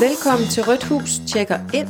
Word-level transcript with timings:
Velkommen 0.00 0.48
til 0.48 0.64
Rødt 0.64 0.84
Hus 0.84 1.10
tjekker 1.26 1.58
ind. 1.74 1.88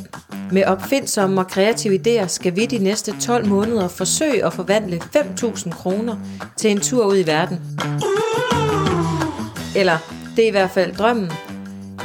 Med 0.53 0.65
opfindsomme 0.65 1.41
og 1.41 1.49
kreative 1.49 2.01
idéer 2.01 2.27
skal 2.27 2.57
vi 2.57 2.67
de 2.67 2.79
næste 2.79 3.21
12 3.21 3.47
måneder 3.47 3.89
forsøge 3.89 4.45
at 4.47 4.53
forvandle 4.53 5.01
5.000 5.17 5.71
kroner 5.71 6.17
til 6.57 6.71
en 6.71 6.81
tur 6.81 7.07
ud 7.07 7.17
i 7.19 7.27
verden. 7.27 7.59
Eller, 9.77 9.99
det 10.37 10.45
er 10.45 10.49
i 10.49 10.51
hvert 10.51 10.71
fald 10.71 10.97
drømmen. 10.97 11.31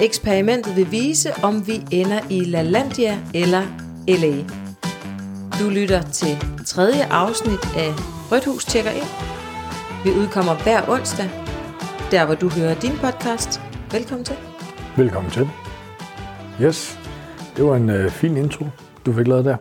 Eksperimentet 0.01 0.75
vil 0.75 0.91
vise, 0.91 1.33
om 1.43 1.67
vi 1.67 1.83
ender 1.91 2.19
i 2.29 2.43
LaLandia 2.43 3.19
eller 3.33 3.63
LA. 4.07 4.43
Du 5.59 5.69
lytter 5.69 6.01
til 6.01 6.37
tredje 6.65 7.05
afsnit 7.05 7.65
af 7.77 7.93
Rødt 8.31 8.45
Hus 8.45 8.65
tjekker 8.65 8.91
ind. 8.91 9.07
Vi 10.03 10.11
udkommer 10.11 10.55
hver 10.55 10.89
onsdag, 10.89 11.29
der 12.11 12.25
hvor 12.25 12.35
du 12.35 12.49
hører 12.49 12.75
din 12.75 12.97
podcast. 13.01 13.61
Velkommen 13.91 14.25
til. 14.25 14.35
Velkommen 14.97 15.31
til. 15.31 15.62
Yes, 16.61 16.99
det 17.57 17.65
var 17.65 17.75
en 17.75 17.89
øh, 17.89 18.11
fin 18.11 18.37
intro, 18.37 18.65
du 19.05 19.13
fik 19.13 19.27
lavet 19.27 19.45
der. 19.45 19.57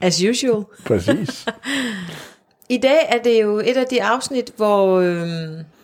As 0.06 0.22
usual. 0.24 0.64
Præcis. 0.84 1.46
I 2.76 2.78
dag 2.78 2.98
er 3.08 3.22
det 3.22 3.42
jo 3.42 3.58
et 3.58 3.76
af 3.76 3.86
de 3.86 4.02
afsnit, 4.02 4.52
hvor 4.56 5.00
øh, 5.00 5.28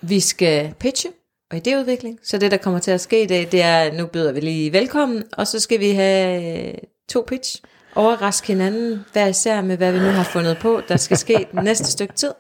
vi 0.01 0.21
skal 0.21 0.75
pitche 0.81 1.11
og 1.51 1.57
idéudvikling. 1.57 2.19
Så 2.23 2.39
det, 2.39 2.51
der 2.51 2.57
kommer 2.57 2.81
til 2.81 2.91
at 2.91 3.01
ske 3.01 3.23
i 3.23 3.27
dag, 3.27 3.48
det 3.53 3.62
er, 3.62 3.93
nu 3.93 4.07
byder 4.07 4.33
vi 4.33 4.41
lige 4.41 4.73
velkommen, 4.73 5.25
og 5.33 5.47
så 5.47 5.61
skal 5.61 5.81
vi 5.81 5.91
have 5.91 6.69
øh, 6.69 6.75
to 7.09 7.25
pitch. 7.29 7.62
Overraske 7.95 8.47
hinanden 8.47 9.05
hver 9.12 9.27
især 9.27 9.62
med, 9.62 9.77
hvad 9.77 9.93
vi 9.93 9.98
nu 9.98 10.09
har 10.09 10.25
fundet 10.25 10.59
på, 10.59 10.81
der 10.89 10.97
skal 10.97 11.17
ske 11.17 11.47
den 11.53 11.65
næste 11.65 11.84
stykke 11.84 12.15
tid. 12.15 12.33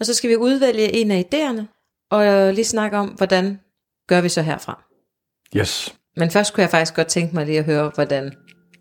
Og 0.00 0.06
så 0.06 0.14
skal 0.14 0.30
vi 0.30 0.36
udvælge 0.36 0.92
en 0.92 1.10
af 1.10 1.24
idéerne, 1.34 1.62
og 2.10 2.54
lige 2.54 2.64
snakke 2.64 2.96
om, 2.96 3.08
hvordan 3.08 3.60
gør 4.08 4.20
vi 4.20 4.28
så 4.28 4.42
herfra. 4.42 4.85
Yes. 5.56 5.94
Men 6.16 6.30
først 6.30 6.54
kunne 6.54 6.62
jeg 6.62 6.70
faktisk 6.70 6.94
godt 6.96 7.06
tænke 7.06 7.34
mig 7.34 7.46
lige 7.46 7.58
at 7.58 7.64
høre, 7.64 7.90
hvordan 7.94 8.32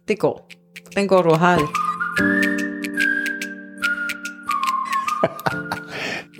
det 0.08 0.19
går. 0.19 0.49
Hvordan 0.86 1.08
går 1.08 1.22
du 1.22 1.30
og 1.30 1.39
har 1.39 1.58
det? 1.58 1.67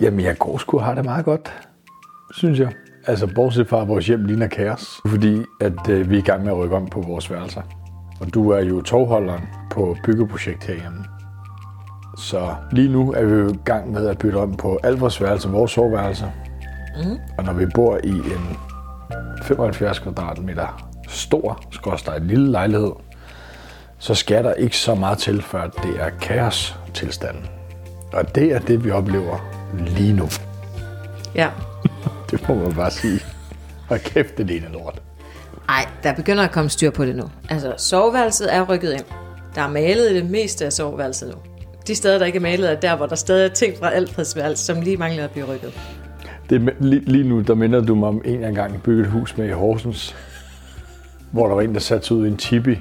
Jamen, 0.02 0.20
jeg 0.20 0.38
går 0.38 0.58
sgu 0.58 0.78
har 0.78 0.94
det 0.94 1.04
meget 1.04 1.24
godt, 1.24 1.52
synes 2.30 2.58
jeg. 2.58 2.72
Altså, 3.06 3.26
bortset 3.34 3.68
fra, 3.68 3.82
at 3.82 3.88
vores 3.88 4.06
hjem 4.06 4.24
ligner 4.24 4.46
kaos, 4.46 5.00
fordi 5.06 5.42
at 5.60 5.88
øh, 5.88 6.10
vi 6.10 6.14
er 6.14 6.18
i 6.18 6.22
gang 6.22 6.44
med 6.44 6.52
at 6.52 6.58
rykke 6.58 6.76
om 6.76 6.86
på 6.86 7.00
vores 7.00 7.30
værelser. 7.30 7.62
Og 8.20 8.34
du 8.34 8.50
er 8.50 8.60
jo 8.60 8.82
tovholderen 8.82 9.42
på 9.70 9.96
byggeprojekt 10.04 10.64
herhjemme. 10.64 11.04
Så 12.18 12.54
lige 12.72 12.88
nu 12.88 13.12
er 13.12 13.24
vi 13.24 13.34
jo 13.34 13.48
i 13.48 13.58
gang 13.64 13.92
med 13.92 14.08
at 14.08 14.18
bytte 14.18 14.36
om 14.36 14.56
på 14.56 14.78
alt 14.82 15.00
vores 15.00 15.22
værelser, 15.22 15.50
vores 15.50 15.70
soveværelser. 15.70 16.30
Mm. 17.04 17.16
Og 17.38 17.44
når 17.44 17.52
vi 17.52 17.66
bor 17.74 18.00
i 18.04 18.10
en 18.10 18.56
75 19.46 19.98
kvadratmeter 19.98 20.90
stor, 21.08 21.62
skorstræk 21.70 22.22
lille 22.22 22.50
lejlighed, 22.50 22.92
så 23.98 24.14
skal 24.14 24.44
der 24.44 24.54
ikke 24.54 24.76
så 24.76 24.94
meget 24.94 25.18
til, 25.18 25.42
før 25.42 25.66
det 25.66 26.00
er 26.00 26.10
kaos 26.20 26.76
tilstanden. 26.94 27.46
Og 28.12 28.34
det 28.34 28.52
er 28.52 28.58
det, 28.58 28.84
vi 28.84 28.90
oplever 28.90 29.38
lige 29.74 30.12
nu. 30.12 30.28
Ja. 31.34 31.50
Det 32.30 32.48
må 32.48 32.54
man 32.54 32.74
bare 32.74 32.90
sige. 32.90 33.20
Og 33.88 33.98
kæft, 33.98 34.38
det 34.38 34.46
ligner 34.46 34.68
lort. 34.68 35.02
Ej, 35.68 35.86
der 36.02 36.14
begynder 36.14 36.44
at 36.44 36.50
komme 36.50 36.70
styr 36.70 36.90
på 36.90 37.04
det 37.04 37.16
nu. 37.16 37.30
Altså, 37.48 37.74
soveværelset 37.76 38.54
er 38.54 38.62
rykket 38.62 38.92
ind. 38.92 39.04
Der 39.54 39.62
er 39.62 39.68
malet 39.68 40.10
i 40.10 40.14
det 40.14 40.30
meste 40.30 40.64
af 40.64 40.72
soveværelset 40.72 41.28
nu. 41.28 41.34
De 41.86 41.94
steder, 41.94 42.18
der 42.18 42.26
ikke 42.26 42.36
er 42.36 42.42
malet, 42.42 42.70
er 42.70 42.80
der, 42.80 42.96
hvor 42.96 43.06
der 43.06 43.16
stadig 43.16 43.44
er 43.44 43.54
ting 43.54 43.78
fra 43.78 43.90
Alfredsværelse, 43.90 44.64
som 44.64 44.80
lige 44.80 44.96
mangler 44.96 45.24
at 45.24 45.30
blive 45.30 45.46
rykket. 45.46 45.72
Det, 46.50 46.74
lige, 46.80 47.00
lige 47.00 47.28
nu, 47.28 47.40
der 47.40 47.54
minder 47.54 47.80
du 47.80 47.94
mig 47.94 48.08
om 48.08 48.22
en 48.24 48.40
jeg 48.40 48.48
engang 48.48 48.82
byggede 48.82 49.06
et 49.06 49.12
hus 49.12 49.36
med 49.36 49.48
i 49.48 49.52
Horsens, 49.52 50.16
hvor 51.30 51.46
der 51.48 51.54
var 51.54 51.62
en, 51.62 51.74
der 51.74 51.80
satte 51.80 52.06
sig 52.06 52.16
ud 52.16 52.26
i 52.26 52.28
en 52.28 52.36
tipi 52.36 52.78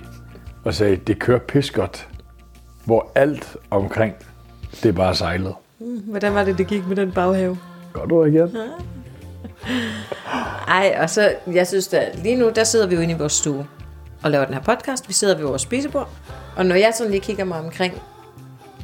og 0.64 0.74
sagde, 0.74 0.96
det 0.96 1.20
kører 1.20 1.40
pis 1.40 1.72
godt. 1.72 2.08
Hvor 2.86 3.12
alt 3.16 3.58
omkring, 3.72 4.14
det 4.84 4.90
er 4.90 4.94
bare 4.94 5.16
sejlet. 5.16 5.54
Hvordan 6.06 6.34
var 6.34 6.44
det, 6.44 6.58
det 6.58 6.68
gik 6.68 6.88
med 6.88 6.96
den 6.96 7.12
baghave? 7.12 7.58
Godt 7.94 8.12
ord 8.12 8.28
igen. 8.28 8.58
Ej, 10.68 10.98
og 11.02 11.10
så, 11.10 11.34
jeg 11.54 11.68
synes 11.68 11.88
da, 11.88 12.10
lige 12.24 12.36
nu, 12.36 12.52
der 12.56 12.64
sidder 12.64 12.88
vi 12.88 12.96
jo 12.96 13.02
inde 13.02 13.14
i 13.14 13.18
vores 13.18 13.34
stue 13.34 13.68
og 14.24 14.32
laver 14.32 14.46
den 14.46 14.54
her 14.54 14.62
podcast. 14.62 15.08
Vi 15.08 15.14
sidder 15.14 15.38
ved 15.38 15.46
vores 15.46 15.62
spisebord. 15.62 16.10
Og 16.56 16.66
når 16.66 16.76
jeg 16.76 16.94
sådan 16.98 17.12
lige 17.12 17.22
kigger 17.22 17.44
mig 17.44 17.60
omkring, 17.60 17.94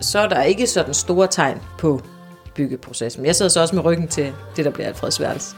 så 0.02 0.20
er 0.20 0.30
der 0.30 0.42
ikke 0.42 0.68
sådan 0.68 0.94
store 0.94 1.28
tegn 1.28 1.58
på 1.80 2.02
byggeprocessen. 2.56 3.22
Men 3.22 3.28
jeg 3.28 3.36
sidder 3.36 3.50
så 3.50 3.62
også 3.62 3.76
med 3.76 3.86
ryggen 3.86 4.08
til 4.08 4.34
det, 4.56 4.66
der 4.66 4.72
bliver 4.72 4.88
Alfreds 4.88 5.20
værelse. 5.20 5.56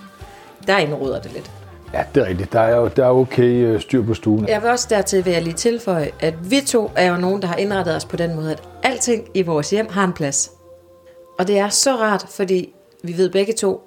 Der 0.68 0.78
indruder 0.78 1.22
det 1.22 1.32
lidt. 1.34 1.52
Ja, 1.94 2.04
det 2.16 2.24
er 2.24 2.28
rigtigt. 2.28 2.54
Der 2.54 2.60
er 2.60 2.76
jo 2.76 2.88
der 2.96 3.06
er 3.06 3.10
okay 3.10 3.44
øh, 3.44 3.82
styr 3.82 4.06
på 4.06 4.14
stuen. 4.14 4.48
Jeg 4.48 4.62
vil 4.62 4.70
også 4.70 4.88
dertil 4.90 5.26
vil 5.26 5.34
jeg 5.34 5.42
lige 5.42 5.54
tilføje, 5.54 6.12
at 6.20 6.52
vi 6.52 6.62
to 6.62 6.92
er 6.96 7.12
jo 7.12 7.18
nogen, 7.18 7.42
der 7.42 7.48
har 7.48 7.56
indrettet 7.56 7.96
os 7.96 8.06
på 8.06 8.18
den 8.18 8.36
måde, 8.36 8.52
at 8.52 8.64
alting 8.84 9.28
i 9.34 9.42
vores 9.42 9.70
hjem 9.70 9.88
har 9.90 10.04
en 10.04 10.14
plads. 10.14 10.52
Og 11.40 11.48
det 11.48 11.58
er 11.58 11.70
så 11.70 11.96
rart, 11.96 12.26
fordi 12.30 12.74
vi 13.04 13.18
ved 13.18 13.30
begge 13.30 13.54
to, 13.54 13.82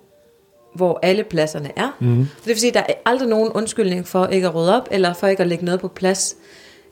hvor 0.74 0.98
alle 1.02 1.24
pladserne 1.24 1.70
er. 1.76 1.96
Mm. 2.00 2.16
Det 2.16 2.46
vil 2.46 2.60
sige, 2.60 2.68
at 2.68 2.74
der 2.74 2.80
er 2.80 2.94
aldrig 3.06 3.28
nogen 3.28 3.52
undskyldning 3.52 4.08
for 4.08 4.26
ikke 4.26 4.46
at 4.46 4.54
rydde 4.54 4.76
op, 4.76 4.88
eller 4.90 5.14
for 5.14 5.26
ikke 5.26 5.42
at 5.42 5.48
lægge 5.48 5.64
noget 5.64 5.80
på 5.80 5.88
plads. 5.88 6.36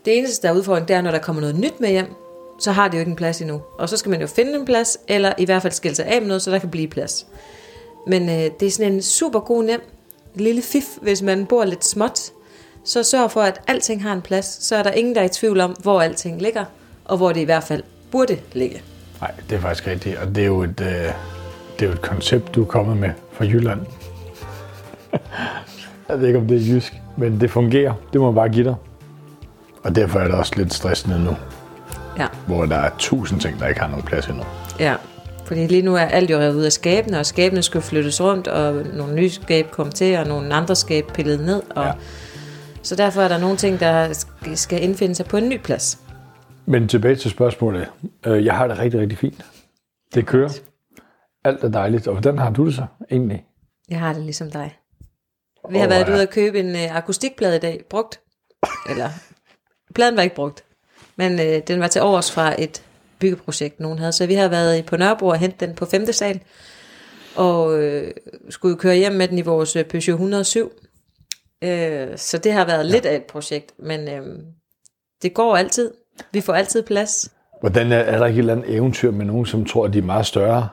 Det 0.04 0.18
eneste, 0.18 0.46
der 0.46 0.52
er 0.52 0.56
udfordring, 0.56 0.88
det 0.88 0.96
er, 0.96 1.02
når 1.02 1.10
der 1.10 1.18
kommer 1.18 1.40
noget 1.40 1.56
nyt 1.56 1.80
med 1.80 1.88
hjem, 1.88 2.06
så 2.58 2.72
har 2.72 2.88
det 2.88 2.94
jo 2.94 2.98
ikke 2.98 3.10
en 3.10 3.16
plads 3.16 3.40
endnu. 3.40 3.62
Og 3.78 3.88
så 3.88 3.96
skal 3.96 4.10
man 4.10 4.20
jo 4.20 4.26
finde 4.26 4.54
en 4.54 4.64
plads, 4.64 4.98
eller 5.08 5.32
i 5.38 5.44
hvert 5.44 5.62
fald 5.62 5.72
skille 5.72 5.94
sig 5.94 6.06
af 6.06 6.20
med 6.20 6.28
noget, 6.28 6.42
så 6.42 6.50
der 6.50 6.58
kan 6.58 6.70
blive 6.70 6.88
plads. 6.88 7.26
Men 8.06 8.28
øh, 8.28 8.50
det 8.60 8.66
er 8.66 8.70
sådan 8.70 8.92
en 8.92 9.02
super 9.02 9.40
god 9.40 9.64
nem 9.64 9.80
lille 10.34 10.62
fif, 10.62 10.84
hvis 11.02 11.22
man 11.22 11.46
bor 11.46 11.64
lidt 11.64 11.84
småt. 11.84 12.20
Så 12.84 13.02
sørg 13.02 13.30
for, 13.30 13.40
at 13.40 13.60
alting 13.66 14.02
har 14.02 14.12
en 14.12 14.22
plads. 14.22 14.46
Så 14.64 14.76
er 14.76 14.82
der 14.82 14.90
ingen, 14.90 15.14
der 15.14 15.20
er 15.20 15.24
i 15.24 15.28
tvivl 15.28 15.60
om, 15.60 15.70
hvor 15.82 16.00
alting 16.00 16.42
ligger, 16.42 16.64
og 17.04 17.16
hvor 17.16 17.32
det 17.32 17.40
i 17.40 17.44
hvert 17.44 17.64
fald 17.64 17.82
burde 18.10 18.38
ligge. 18.52 18.82
Nej, 19.20 19.30
det 19.50 19.56
er 19.56 19.60
faktisk 19.60 19.86
rigtigt. 19.86 20.16
Og 20.18 20.34
det 20.34 20.42
er 20.42 20.46
jo 20.46 20.62
et, 20.62 20.80
øh, 20.80 21.12
det 21.78 21.82
er 21.82 21.86
jo 21.86 21.92
et 21.92 22.02
koncept, 22.02 22.54
du 22.54 22.62
er 22.62 22.66
kommet 22.66 22.96
med 22.96 23.10
fra 23.32 23.44
Jylland. 23.44 23.80
jeg 26.08 26.20
ved 26.20 26.26
ikke, 26.26 26.38
om 26.38 26.46
det 26.46 26.56
er 26.56 26.74
jysk, 26.74 26.94
men 27.16 27.40
det 27.40 27.50
fungerer. 27.50 27.92
Det 28.12 28.20
må 28.20 28.26
man 28.26 28.34
bare 28.34 28.48
give 28.48 28.64
dig. 28.64 28.74
Og 29.82 29.96
derfor 29.96 30.18
er 30.18 30.24
det 30.24 30.34
også 30.34 30.52
lidt 30.56 30.74
stressende 30.74 31.24
nu, 31.24 31.36
Ja, 32.18 32.26
hvor 32.46 32.66
der 32.66 32.76
er 32.76 32.90
tusind 32.98 33.40
ting, 33.40 33.60
der 33.60 33.66
ikke 33.68 33.80
har 33.80 33.88
noget 33.88 34.04
plads 34.04 34.26
endnu. 34.26 34.44
ja. 34.80 34.96
Fordi 35.46 35.66
lige 35.66 35.82
nu 35.82 35.94
er 35.96 36.00
alt 36.00 36.30
jo 36.30 36.38
revet 36.38 36.54
ud 36.54 36.62
af 36.62 36.72
skabene, 36.72 37.18
og 37.18 37.26
skabene 37.26 37.62
skal 37.62 37.80
flyttes 37.80 38.20
rundt, 38.20 38.48
og 38.48 38.74
nogle 38.74 39.14
nye 39.14 39.30
skab 39.30 39.70
kom 39.70 39.90
til, 39.92 40.18
og 40.18 40.26
nogle 40.26 40.54
andre 40.54 40.76
skab 40.76 41.06
pillet 41.06 41.40
ned. 41.40 41.62
Og 41.70 41.84
Ja. 41.84 41.92
Så 42.82 42.96
derfor 42.96 43.22
er 43.22 43.28
der 43.28 43.38
nogle 43.38 43.56
ting, 43.56 43.80
der 43.80 44.08
sk- 44.08 44.54
skal 44.54 44.82
indfinde 44.82 45.14
sig 45.14 45.26
på 45.26 45.36
en 45.36 45.48
ny 45.48 45.58
plads. 45.60 45.98
Men 46.66 46.88
tilbage 46.88 47.16
til 47.16 47.30
spørgsmålet. 47.30 47.88
Øh, 48.26 48.44
Jeg 48.44 48.56
har 48.56 48.66
det 48.66 48.78
rigtig, 48.78 49.00
rigtig 49.00 49.18
fint. 49.18 49.44
Det 50.14 50.26
kører. 50.26 50.50
Alt 51.44 51.64
er 51.64 51.68
dejligt. 51.68 52.06
Og 52.06 52.12
hvordan 52.14 52.38
har 52.38 52.50
du 52.50 52.66
det 52.66 52.74
så 52.74 52.86
egentlig? 53.10 53.44
Jeg 53.88 53.98
har 54.00 54.12
det 54.12 54.22
ligesom 54.22 54.50
dig. 54.50 54.76
Vi 55.70 55.78
har 55.78 55.84
Åh, 55.86 55.90
været 55.90 56.08
ja. 56.08 56.12
ude 56.12 56.22
at 56.22 56.30
købe 56.30 56.60
en 56.60 56.70
øh, 56.70 56.96
akustikplade 56.96 57.56
i 57.56 57.60
dag, 57.60 57.80
brugt. 57.90 58.20
Eller, 58.90 59.08
pladen 59.94 60.16
var 60.16 60.22
ikke 60.22 60.36
brugt. 60.36 60.64
Men 61.16 61.40
øh, 61.40 61.62
den 61.68 61.80
var 61.80 61.88
til 61.88 62.02
overs 62.02 62.32
fra 62.32 62.62
et 62.62 62.82
byggeprojekt, 63.18 63.80
nogen 63.80 63.98
havde. 63.98 64.12
Så 64.12 64.26
vi 64.26 64.34
har 64.34 64.48
været 64.48 64.78
i- 64.78 64.82
på 64.82 64.96
Nørrebro 64.96 65.26
og 65.26 65.38
hentet 65.38 65.60
den 65.60 65.74
på 65.74 65.84
5. 65.86 66.12
sal. 66.12 66.40
Og 67.36 67.82
øh, 67.82 68.10
skulle 68.50 68.76
køre 68.76 68.96
hjem 68.96 69.12
med 69.12 69.28
den 69.28 69.38
i 69.38 69.42
vores 69.42 69.76
øh, 69.76 69.84
Peugeot 69.84 70.14
107. 70.14 70.72
Øh, 71.64 72.06
så 72.16 72.38
det 72.38 72.52
har 72.52 72.64
været 72.66 72.78
ja. 72.86 72.90
lidt 72.92 73.06
af 73.06 73.16
et 73.16 73.22
projekt. 73.24 73.72
Men 73.78 74.08
øh, 74.08 74.38
det 75.22 75.34
går 75.34 75.56
altid. 75.56 75.90
Vi 76.32 76.40
får 76.40 76.52
altid 76.54 76.82
plads. 76.82 77.30
Hvordan 77.60 77.92
er, 77.92 77.96
er 77.98 78.18
der 78.18 78.26
ikke 78.26 78.36
et 78.36 78.42
eller 78.42 78.52
andet 78.56 78.74
eventyr 78.74 79.10
med 79.10 79.24
nogen, 79.26 79.46
som 79.46 79.64
tror, 79.64 79.84
at 79.86 79.92
de 79.92 79.98
er 79.98 80.02
meget 80.02 80.26
større? 80.26 80.68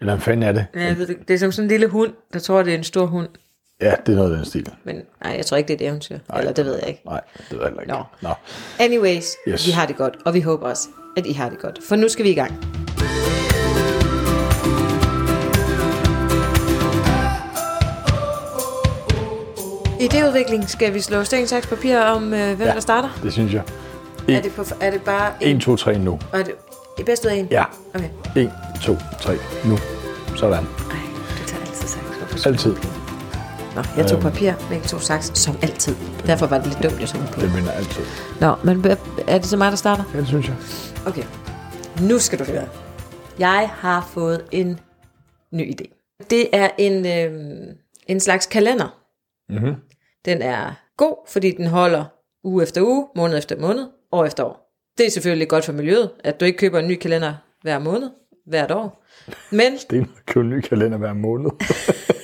Eller 0.00 0.14
hvad 0.14 0.22
fanden 0.22 0.42
er 0.42 0.52
det? 0.52 0.66
Ja, 0.74 0.94
det 1.28 1.34
er 1.34 1.38
som 1.38 1.52
sådan 1.52 1.64
en 1.64 1.68
lille 1.68 1.86
hund, 1.88 2.12
der 2.32 2.38
tror, 2.38 2.62
det 2.62 2.72
er 2.74 2.78
en 2.78 2.84
stor 2.84 3.06
hund. 3.06 3.28
Ja, 3.80 3.92
det 4.06 4.12
er 4.12 4.16
noget 4.16 4.30
af 4.30 4.36
den 4.36 4.46
stil. 4.46 4.66
Men 4.84 4.96
nej, 5.24 5.34
jeg 5.36 5.46
tror 5.46 5.56
ikke, 5.56 5.68
det 5.68 5.80
er 5.80 5.86
et 5.86 5.90
eventyr. 5.90 6.18
Nej, 6.28 6.38
Eller 6.38 6.52
det 6.52 6.64
ved 6.64 6.74
jeg 6.78 6.88
ikke. 6.88 7.00
Nej, 7.04 7.20
det 7.50 7.58
ved 7.58 7.64
jeg 7.64 7.72
ikke. 7.80 7.92
Nå. 7.92 8.02
Nå. 8.22 8.30
Anyways, 8.78 9.36
yes. 9.48 9.66
Vi 9.66 9.70
har 9.72 9.86
det 9.86 9.96
godt, 9.96 10.14
og 10.24 10.34
vi 10.34 10.40
håber 10.40 10.68
også, 10.68 10.88
at 11.16 11.26
I 11.26 11.32
har 11.32 11.48
det 11.48 11.58
godt. 11.58 11.78
For 11.88 11.96
nu 11.96 12.08
skal 12.08 12.24
vi 12.24 12.30
i 12.30 12.34
gang. 12.34 12.52
I 20.00 20.04
idéudvikling 20.06 20.68
skal 20.68 20.94
vi 20.94 21.00
slå 21.00 21.24
sten, 21.24 21.46
saks, 21.46 21.66
papir 21.66 21.98
om, 21.98 22.34
øh, 22.34 22.56
hvem 22.56 22.68
ja. 22.68 22.74
Der 22.74 22.80
starter. 22.80 23.08
Det 23.22 23.32
synes 23.32 23.52
jeg. 23.54 23.62
Er 24.28 24.40
det, 24.42 24.52
på, 24.52 24.64
er 24.80 24.90
det 24.90 25.02
bare 25.02 25.32
1, 25.40 25.60
2, 25.60 25.76
3 25.76 25.98
nu. 25.98 26.18
Er 26.32 26.42
det 26.42 26.54
i 26.98 27.02
bedst 27.02 27.24
ud 27.24 27.30
af 27.30 27.34
en? 27.34 27.48
Ja. 27.50 27.64
Okay. 27.94 28.08
1, 28.36 28.52
2, 28.82 28.96
3 29.20 29.34
nu. 29.64 29.78
Sådan. 30.36 30.52
Ej, 30.54 30.60
du 31.38 31.48
tager 31.48 31.60
altid 31.66 31.88
saks. 31.88 32.46
Altid. 32.46 32.97
Nå, 33.74 33.82
jeg 33.96 34.06
tog 34.06 34.18
Øhm. 34.18 34.30
papir, 34.30 34.52
men 34.70 34.78
jeg 34.80 34.82
tog 34.82 35.00
som 35.20 35.56
altid. 35.62 35.96
Derfor 36.26 36.46
var 36.46 36.58
det 36.58 36.66
lidt 36.66 36.82
dumt, 36.82 37.00
jeg 37.00 37.08
tog 37.08 37.20
på. 37.32 37.40
Det 37.40 37.54
minder 37.54 37.70
altid. 37.72 38.02
Nå, 38.40 38.54
men 38.64 38.84
er 39.28 39.38
det 39.38 39.46
så 39.46 39.56
mig, 39.56 39.70
der 39.70 39.76
starter? 39.76 40.04
Ja, 40.14 40.18
det 40.18 40.26
synes 40.28 40.46
jeg. 40.48 40.56
Okay, 41.06 41.22
nu 42.08 42.18
skal 42.18 42.38
du 42.38 42.44
høre. 42.44 42.68
Jeg 43.38 43.70
har 43.72 44.08
fået 44.12 44.44
en 44.52 44.80
ny 45.52 45.72
idé. 45.74 46.16
Det 46.30 46.48
er 46.52 46.68
en, 46.78 47.06
øh, 47.06 47.66
en 48.06 48.20
slags 48.20 48.46
kalender, 48.46 48.94
Mm-hmm. 49.50 49.74
Den 50.24 50.42
er 50.42 50.72
god, 50.96 51.16
fordi 51.28 51.50
den 51.50 51.66
holder 51.66 52.04
uge 52.44 52.62
efter 52.62 52.82
uge, 52.82 53.06
måned 53.16 53.38
efter 53.38 53.56
måned, 53.60 53.86
år 54.12 54.24
efter 54.24 54.44
år. 54.44 54.74
Det 54.98 55.06
er 55.06 55.10
selvfølgelig 55.10 55.48
godt 55.48 55.64
for 55.64 55.72
miljøet, 55.72 56.10
at 56.24 56.40
du 56.40 56.44
ikke 56.44 56.58
køber 56.58 56.78
en 56.78 56.88
ny 56.88 56.94
kalender 56.98 57.34
hver 57.62 57.78
måned, 57.78 58.10
hvert 58.46 58.70
år. 58.70 59.04
Men 59.50 59.78
Sten 59.78 60.10
køber 60.26 60.44
en 60.44 60.50
ny 60.50 60.60
kalender 60.60 60.98
hver 60.98 61.12
måned. 61.12 61.50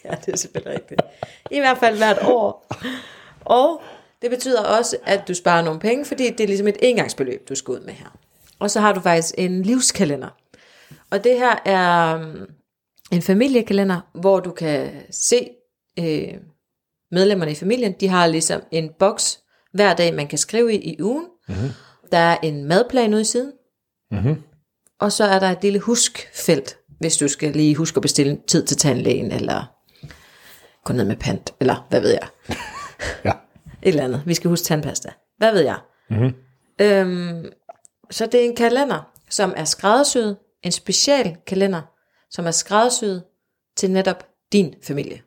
Ja, 0.04 0.10
det 0.26 0.32
er 0.32 0.36
selvfølgelig 0.36 0.74
rigtigt. 0.74 1.00
I 1.50 1.58
hvert 1.58 1.78
fald 1.78 1.96
hvert 1.96 2.18
år. 2.22 2.66
Og 3.40 3.82
det 4.22 4.30
betyder 4.30 4.62
også, 4.62 4.96
at 5.06 5.28
du 5.28 5.34
sparer 5.34 5.62
nogle 5.62 5.80
penge, 5.80 6.04
fordi 6.04 6.30
det 6.30 6.40
er 6.40 6.46
ligesom 6.46 6.68
et 6.68 6.76
engangsbeløb, 6.82 7.48
du 7.48 7.54
skal 7.54 7.72
ud 7.72 7.80
med 7.80 7.92
her. 7.92 8.18
Og 8.58 8.70
så 8.70 8.80
har 8.80 8.92
du 8.92 9.00
faktisk 9.00 9.34
en 9.38 9.62
livskalender. 9.62 10.28
Og 11.10 11.24
det 11.24 11.38
her 11.38 11.56
er 11.64 12.14
um, 12.14 12.46
en 13.12 13.22
familiekalender, 13.22 14.00
hvor 14.14 14.40
du 14.40 14.50
kan 14.50 14.90
se 15.10 15.48
øh, 15.98 16.34
medlemmerne 17.10 17.52
i 17.52 17.54
familien. 17.54 17.92
De 18.00 18.08
har 18.08 18.26
ligesom 18.26 18.62
en 18.70 18.90
boks 18.98 19.40
hver 19.72 19.94
dag, 19.94 20.14
man 20.14 20.26
kan 20.26 20.38
skrive 20.38 20.74
i 20.74 20.92
i 20.92 21.02
ugen. 21.02 21.24
Mm-hmm. 21.48 21.68
Der 22.12 22.18
er 22.18 22.36
en 22.42 22.64
madplan 22.64 23.14
ude 23.14 23.20
i 23.20 23.24
siden. 23.24 23.52
Mm-hmm. 24.10 24.42
Og 25.00 25.12
så 25.12 25.24
er 25.24 25.38
der 25.38 25.50
et 25.50 25.62
lille 25.62 25.78
huskfelt, 25.78 26.76
hvis 27.00 27.16
du 27.16 27.28
skal 27.28 27.52
lige 27.52 27.74
huske 27.74 27.96
at 27.96 28.02
bestille 28.02 28.38
tid 28.48 28.66
til 28.66 28.76
tandlægen, 28.76 29.32
eller 29.32 29.79
gå 30.84 30.92
ned 30.92 31.04
med 31.04 31.16
pant, 31.16 31.54
eller 31.60 31.86
hvad 31.88 32.00
ved 32.00 32.10
jeg. 32.10 32.28
Ja. 33.24 33.32
Et 33.82 33.88
eller 33.88 34.04
andet. 34.04 34.22
Vi 34.26 34.34
skal 34.34 34.48
huske 34.48 34.64
tandpasta. 34.64 35.08
Hvad 35.38 35.52
ved 35.52 35.60
jeg? 35.60 35.78
Mm-hmm. 36.10 36.34
Øhm, 36.80 37.52
så 38.10 38.26
det 38.26 38.40
er 38.40 38.44
en 38.44 38.56
kalender, 38.56 39.10
som 39.30 39.54
er 39.56 39.64
skræddersyet, 39.64 40.36
en 40.62 40.72
special 40.72 41.36
kalender, 41.46 41.82
som 42.30 42.46
er 42.46 42.50
skræddersyet 42.50 43.22
til 43.76 43.90
netop 43.90 44.26
din 44.52 44.74
familie. 44.82 45.22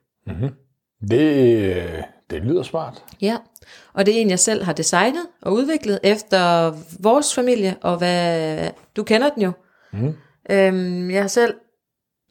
Det, 1.09 2.05
det 2.29 2.41
lyder 2.41 2.63
smart. 2.63 3.03
Ja, 3.21 3.37
og 3.93 4.05
det 4.05 4.17
er 4.17 4.21
en, 4.21 4.29
jeg 4.29 4.39
selv 4.39 4.63
har 4.63 4.73
designet 4.73 5.25
og 5.41 5.53
udviklet 5.53 5.99
efter 6.03 6.73
vores 6.99 7.35
familie, 7.35 7.75
og 7.81 7.97
hvad 7.97 8.69
du 8.95 9.03
kender 9.03 9.29
den 9.29 9.43
jo. 9.43 9.51
Mm. 9.93 10.15
Øhm, 10.49 11.11
jeg 11.11 11.21
har 11.23 11.27
selv 11.27 11.55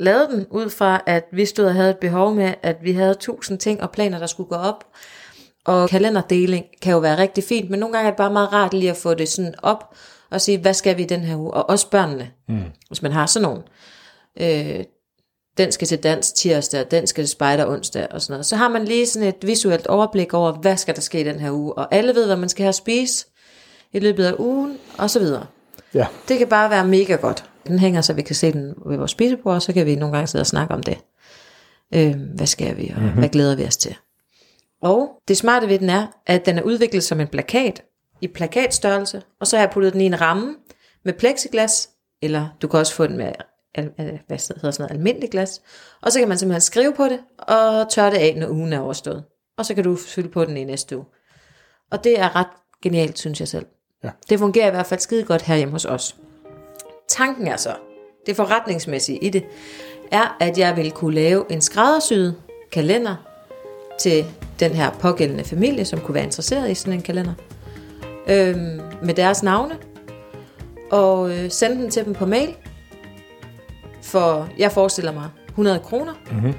lavet 0.03 0.29
den 0.31 0.47
ud 0.51 0.71
fra, 0.71 1.03
at 1.07 1.25
vi 1.33 1.47
stod 1.47 1.65
og 1.65 1.75
havde 1.75 1.91
et 1.91 1.99
behov 1.99 2.35
med, 2.35 2.55
at 2.63 2.77
vi 2.83 2.93
havde 2.93 3.15
tusind 3.15 3.59
ting 3.59 3.83
og 3.83 3.91
planer, 3.91 4.19
der 4.19 4.27
skulle 4.27 4.49
gå 4.49 4.55
op. 4.55 4.85
Og 5.65 5.89
kalenderdeling 5.89 6.65
kan 6.83 6.93
jo 6.93 6.99
være 6.99 7.19
rigtig 7.19 7.45
fint, 7.45 7.71
men 7.71 7.81
nogle 7.81 7.93
gange 7.95 8.07
er 8.07 8.11
det 8.11 8.17
bare 8.17 8.33
meget 8.33 8.53
rart 8.53 8.75
lige 8.75 8.91
at 8.91 8.97
få 8.97 9.15
det 9.15 9.29
sådan 9.29 9.55
op 9.63 9.95
og 10.31 10.41
sige, 10.41 10.59
hvad 10.59 10.75
skal 10.75 10.97
vi 10.97 11.03
i 11.03 11.07
den 11.07 11.21
her 11.21 11.37
uge? 11.37 11.55
Og 11.55 11.71
også 11.71 11.91
børnene, 11.91 12.31
mm. 12.49 12.65
hvis 12.89 13.03
man 13.03 13.13
har 13.13 13.27
sådan 13.27 13.49
nogen. 13.49 13.63
Øh, 14.41 14.85
den 15.59 15.73
skal 15.73 15.89
til 15.89 15.99
dans 15.99 16.33
tirsdag, 16.33 16.87
den 16.91 17.07
skal 17.07 17.25
til 17.25 17.29
spejder 17.29 17.67
onsdag 17.67 18.07
og 18.11 18.23
sådan 18.23 18.33
noget. 18.33 18.47
Så 18.47 18.57
har 18.57 18.69
man 18.69 18.85
lige 18.85 19.07
sådan 19.07 19.29
et 19.29 19.47
visuelt 19.47 19.87
overblik 19.87 20.35
over, 20.35 20.53
hvad 20.53 20.77
skal 20.77 20.95
der 20.95 21.01
ske 21.01 21.21
i 21.21 21.25
den 21.25 21.41
her 21.41 21.51
uge, 21.51 21.73
og 21.73 21.95
alle 21.95 22.15
ved, 22.15 22.27
hvad 22.27 22.37
man 22.37 22.49
skal 22.49 22.63
have 22.63 22.69
at 22.69 22.75
spise 22.75 23.27
i 23.93 23.99
løbet 23.99 24.25
af 24.25 24.35
ugen, 24.39 24.79
og 24.99 25.11
så 25.11 25.19
videre. 25.19 25.47
Ja. 25.95 26.07
Det 26.29 26.39
kan 26.39 26.49
bare 26.49 26.71
være 26.71 26.87
mega 26.87 27.15
godt. 27.15 27.45
Den 27.67 27.79
hænger, 27.79 28.01
så 28.01 28.13
vi 28.13 28.23
kan 28.23 28.35
se 28.35 28.53
den 28.53 28.75
ved 28.87 28.97
vores 28.97 29.11
spisebord, 29.11 29.55
og 29.55 29.63
så 29.63 29.73
kan 29.73 29.87
vi 29.87 29.95
nogle 29.95 30.15
gange 30.15 30.27
sidde 30.27 30.43
og 30.43 30.47
snakke 30.47 30.75
om 30.75 30.83
det. 30.83 30.99
Øh, 31.95 32.15
hvad 32.35 32.47
skal 32.47 32.77
vi, 32.77 32.93
og 32.95 33.03
mm-hmm. 33.03 33.19
hvad 33.19 33.29
glæder 33.29 33.57
vi 33.57 33.65
os 33.65 33.77
til? 33.77 33.97
Og 34.83 35.11
det 35.29 35.37
smarte 35.37 35.69
ved 35.69 35.79
den 35.79 35.91
er, 35.91 36.07
at 36.27 36.47
den 36.47 36.59
er 36.59 36.63
udviklet 36.63 37.05
som 37.05 37.21
en 37.21 37.29
plakat, 37.29 37.83
i 38.21 38.29
plakatstørrelse, 38.29 39.23
og 39.41 39.47
så 39.47 39.57
har 39.57 39.63
jeg 39.63 39.71
puttet 39.73 39.93
den 39.93 40.01
i 40.01 40.05
en 40.07 40.21
ramme 40.21 40.55
med 41.05 41.13
plexiglas, 41.13 41.91
eller 42.23 42.49
du 42.63 42.69
kan 42.69 42.81
også 42.81 42.95
få 42.95 43.07
den 43.07 43.17
med 43.17 43.33
al, 43.75 43.91
al, 43.99 44.21
hvad 44.27 44.39
hedder 44.39 44.71
sådan 44.71 44.73
noget, 44.79 44.91
almindelig 44.91 45.31
glas, 45.31 45.63
og 46.03 46.13
så 46.13 46.19
kan 46.19 46.29
man 46.29 46.39
simpelthen 46.39 46.61
skrive 46.61 46.95
på 46.97 47.05
det, 47.05 47.21
og 47.39 47.91
tørre 47.91 48.11
det 48.11 48.17
af, 48.17 48.37
når 48.37 48.49
ugen 48.49 48.73
er 48.73 48.81
overstået. 48.81 49.25
Og 49.59 49.67
så 49.67 49.75
kan 49.75 49.85
du 49.85 49.97
fylde 49.97 50.29
på 50.29 50.45
den 50.45 50.57
i 50.57 50.65
næste 50.65 50.97
uge. 50.97 51.07
Og 51.91 52.05
det 52.05 52.21
er 52.21 52.37
ret 52.37 52.47
genialt, 52.83 53.19
synes 53.19 53.41
jeg 53.41 53.49
selv. 53.49 53.67
Ja. 54.05 54.11
Det 54.29 54.39
fungerer 54.39 54.67
i 54.67 54.71
hvert 54.71 54.87
fald 54.87 55.01
skide 55.01 55.25
godt 55.25 55.43
her 55.43 55.57
hjemme 55.57 55.73
hos 55.73 55.85
os. 55.85 56.17
Tanken 57.13 57.47
er 57.47 57.57
så, 57.57 57.75
det 58.27 58.37
forretningsmæssige 58.37 59.19
i 59.19 59.29
det, 59.29 59.45
er, 60.11 60.37
at 60.41 60.59
jeg 60.59 60.77
vil 60.77 60.91
kunne 60.91 61.15
lave 61.15 61.53
en 61.53 61.61
skræddersyet 61.61 62.37
kalender 62.73 63.17
til 64.01 64.25
den 64.61 64.71
her 64.71 64.91
pågældende 64.91 65.45
familie, 65.45 65.85
som 65.85 66.01
kunne 66.01 66.15
være 66.15 66.25
interesseret 66.25 66.71
i 66.71 66.75
sådan 66.75 66.93
en 66.93 67.03
kalender, 67.03 67.35
øhm, 68.29 68.81
med 69.03 69.15
deres 69.15 69.43
navne, 69.43 69.79
og 70.91 71.31
øh, 71.31 71.51
sende 71.51 71.77
den 71.77 71.91
til 71.91 72.05
dem 72.05 72.15
på 72.15 72.27
mail, 72.27 72.55
for 74.03 74.49
jeg 74.59 74.73
forestiller 74.73 75.13
mig 75.13 75.29
100 75.49 75.79
kroner, 75.79 76.13
mm-hmm. 76.31 76.55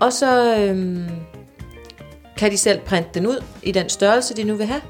og 0.00 0.12
så 0.12 0.56
øhm, 0.58 1.08
kan 2.36 2.50
de 2.50 2.58
selv 2.58 2.80
printe 2.80 3.10
den 3.14 3.26
ud 3.26 3.44
i 3.62 3.72
den 3.72 3.88
størrelse, 3.88 4.34
de 4.34 4.44
nu 4.44 4.54
vil 4.54 4.66
have, 4.66 4.82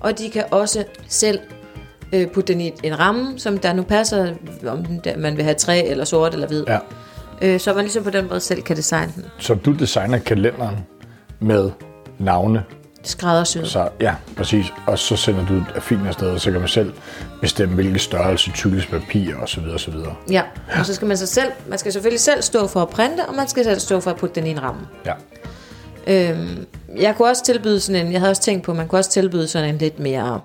og 0.00 0.18
de 0.18 0.30
kan 0.30 0.44
også 0.50 0.84
selv 1.08 1.40
øh, 2.12 2.28
putte 2.28 2.52
den 2.52 2.60
i 2.60 2.72
en 2.82 2.98
ramme, 2.98 3.38
som 3.38 3.58
der 3.58 3.72
nu 3.72 3.82
passer, 3.82 4.34
om 4.66 4.84
den 4.84 5.00
der, 5.04 5.16
man 5.16 5.36
vil 5.36 5.44
have 5.44 5.54
træ 5.54 5.82
eller 5.86 6.04
sort 6.04 6.34
eller 6.34 6.46
hvid. 6.46 6.64
Ja. 6.68 6.78
Øh, 7.42 7.60
så 7.60 7.74
man 7.74 7.84
ligesom 7.84 8.04
på 8.04 8.10
den 8.10 8.28
måde 8.28 8.40
selv 8.40 8.62
kan 8.62 8.76
designe 8.76 9.12
den. 9.16 9.24
Så 9.38 9.54
du 9.54 9.72
designer 9.72 10.18
kalenderen 10.18 10.76
med 11.40 11.70
navne. 12.18 12.64
Skræddersyet. 13.04 13.68
Så, 13.68 13.88
ja, 14.00 14.14
præcis. 14.36 14.66
Og 14.86 14.98
så 14.98 15.16
sender 15.16 15.46
du 15.46 15.54
et 15.54 15.82
fint 15.82 16.06
afsted, 16.06 16.30
og 16.30 16.40
så 16.40 16.50
kan 16.50 16.60
man 16.60 16.68
selv 16.68 16.92
bestemme, 17.40 17.74
hvilke 17.74 17.98
størrelse, 17.98 18.50
tykkelse 18.50 18.88
papir 18.88 19.46
så 19.46 19.90
videre. 19.90 20.14
Ja, 20.30 20.42
og 20.78 20.86
så 20.86 20.94
skal 20.94 21.08
man 21.08 21.16
så 21.16 21.26
selv, 21.26 21.52
man 21.68 21.78
skal 21.78 21.92
selvfølgelig 21.92 22.20
selv 22.20 22.42
stå 22.42 22.66
for 22.66 22.82
at 22.82 22.88
printe, 22.88 23.26
og 23.28 23.34
man 23.34 23.48
skal 23.48 23.64
selv 23.64 23.80
stå 23.80 24.00
for 24.00 24.10
at 24.10 24.16
putte 24.16 24.34
den 24.34 24.46
i 24.46 24.50
en 24.50 24.62
ramme. 24.62 24.80
Ja. 25.06 25.12
Øhm, 26.06 26.66
jeg 26.96 27.16
kunne 27.16 27.28
også 27.28 27.44
tilbyde 27.44 27.80
sådan 27.80 28.06
en, 28.06 28.12
jeg 28.12 28.20
havde 28.20 28.30
også 28.30 28.42
tænkt 28.42 28.64
på, 28.64 28.74
man 28.74 28.88
kunne 28.88 28.98
også 28.98 29.10
tilbyde 29.10 29.48
sådan 29.48 29.68
en 29.68 29.78
lidt 29.78 29.98
mere 29.98 30.40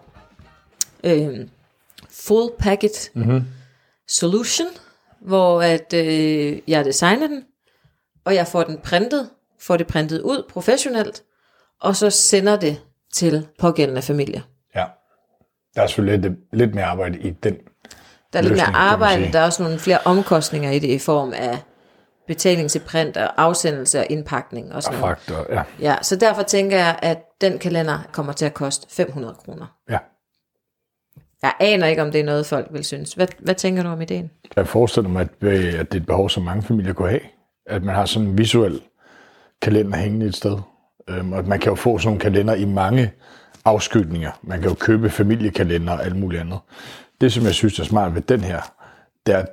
øhm, 1.04 1.50
full 2.10 2.50
packet 2.60 3.12
mm-hmm. 3.14 3.46
solution, 4.08 4.68
hvor 5.22 5.62
at 5.62 5.94
øh, 5.94 6.60
jeg 6.68 6.86
designer 6.86 7.28
den, 7.28 7.44
og 8.26 8.36
jeg 8.36 8.48
får 8.48 8.64
den 8.64 8.78
printet, 8.84 9.30
får 9.60 9.78
det 9.78 9.88
printet 9.88 10.22
ud 10.22 10.44
professionelt, 10.50 11.24
og 11.82 11.96
så 11.96 12.10
sender 12.10 12.56
det 12.56 12.82
til 13.14 13.48
pågældende 13.60 14.02
familie. 14.02 14.44
ja. 14.76 14.86
Der 15.76 15.82
er 15.84 15.88
selvfølgelig 15.88 16.30
lidt, 16.30 16.40
lidt 16.54 16.76
mere 16.76 16.86
arbejde 16.86 17.20
i 17.20 17.32
den. 17.32 17.56
Der 18.34 18.40
er 18.40 18.44
lidt 18.44 18.52
løsning, 18.52 18.56
mere 18.56 18.66
kan 18.66 18.74
man 18.74 18.82
arbejde, 18.82 19.34
der 19.34 19.40
er 19.40 19.46
også 19.46 19.64
nogle 19.64 19.80
flere 19.80 20.00
omkostninger 20.06 20.72
i 20.72 20.80
det 20.80 20.88
i 20.88 21.00
form 21.00 21.34
af 21.36 21.58
betaling 22.28 22.70
til 22.72 22.80
print 22.80 23.18
og 23.18 23.42
afsendelse 23.44 24.00
og 24.00 24.06
indpakning 24.10 24.70
og 24.70 24.76
Og 24.76 24.84
sådan 24.84 25.00
noget. 25.00 25.18
fragt 25.18 25.40
og, 25.40 25.54
ja. 25.56 25.64
Ja, 25.80 25.96
så 26.02 26.16
derfor 26.16 26.44
tænker 26.44 26.78
jeg, 26.78 27.00
at 27.02 27.24
den 27.42 27.60
kalender 27.60 28.00
kommer 28.12 28.34
til 28.34 28.46
at 28.46 28.54
koste 28.54 28.88
500 28.90 29.36
kroner. 29.46 29.66
ja. 29.90 29.98
Jeg 31.42 31.54
aner 31.60 31.88
ikke, 31.88 32.02
om 32.02 32.12
det 32.12 32.22
er 32.22 32.26
noget, 32.26 32.46
folk 32.46 32.68
vil 32.72 32.86
synes. 32.86 33.14
Hvad, 33.14 33.28
hvad 33.40 33.56
tænker 33.56 33.84
du 33.84 33.90
om 33.90 34.02
ideen? 34.02 34.32
Jeg 34.56 34.68
forestiller 34.68 35.10
mig, 35.10 35.22
at, 35.22 35.30
øh, 35.42 35.80
at 35.80 35.92
det 35.92 35.98
er 35.98 36.02
et 36.02 36.06
behov, 36.06 36.30
som 36.30 36.44
mange 36.44 36.64
familier 36.64 36.94
kunne 36.94 37.10
have. 37.10 37.22
At 37.66 37.84
man 37.84 37.96
har 37.96 38.06
sådan 38.06 38.28
en 38.28 38.38
visuel 38.38 38.82
kalender 39.62 39.98
hængende 39.98 40.26
et 40.26 40.36
sted. 40.36 40.58
Øhm, 41.10 41.34
og 41.34 41.40
at 41.40 41.48
man 41.48 41.60
kan 41.60 41.70
jo 41.70 41.76
få 41.76 41.98
sådan 41.98 42.08
nogle 42.08 42.20
kalender 42.20 42.56
i 42.56 42.66
mange 42.66 43.12
afskygninger. 43.66 44.32
Man 44.42 44.62
kan 44.62 44.70
jo 44.70 44.76
købe 44.76 45.10
familiekalender 45.10 45.94
og 45.94 46.06
alt 46.06 46.16
muligt 46.16 46.42
andet. 46.42 46.60
Det, 47.22 47.34
som 47.34 47.44
jeg 47.44 47.54
synes 47.54 47.80
er 47.80 47.84
smart 47.84 48.16
ved 48.16 48.22
den 48.22 48.42
her, 48.42 48.62
det 49.26 49.36
er, 49.36 49.40
at 49.40 49.50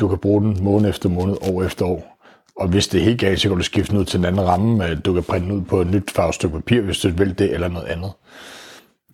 du 0.00 0.08
kan 0.08 0.18
bruge 0.18 0.42
den 0.42 0.64
måned 0.64 0.90
efter 0.90 1.08
måned, 1.08 1.36
år 1.42 1.62
efter 1.62 1.86
år. 1.86 2.16
Og 2.56 2.68
hvis 2.68 2.88
det 2.88 3.00
er 3.00 3.04
helt 3.04 3.20
galt, 3.20 3.40
så 3.40 3.48
kan 3.48 3.56
du 3.56 3.62
skifte 3.62 3.90
den 3.90 4.00
ud 4.00 4.04
til 4.04 4.18
en 4.18 4.24
anden 4.24 4.46
ramme. 4.46 4.94
Du 4.94 5.14
kan 5.14 5.22
printe 5.22 5.48
den 5.48 5.56
ud 5.56 5.62
på 5.62 5.80
et 5.80 5.86
nyt 5.86 6.10
farvestykke 6.10 6.54
papir, 6.54 6.80
hvis 6.80 6.98
du 6.98 7.08
vil 7.08 7.38
det, 7.38 7.54
eller 7.54 7.68
noget 7.68 7.86
andet. 7.86 8.12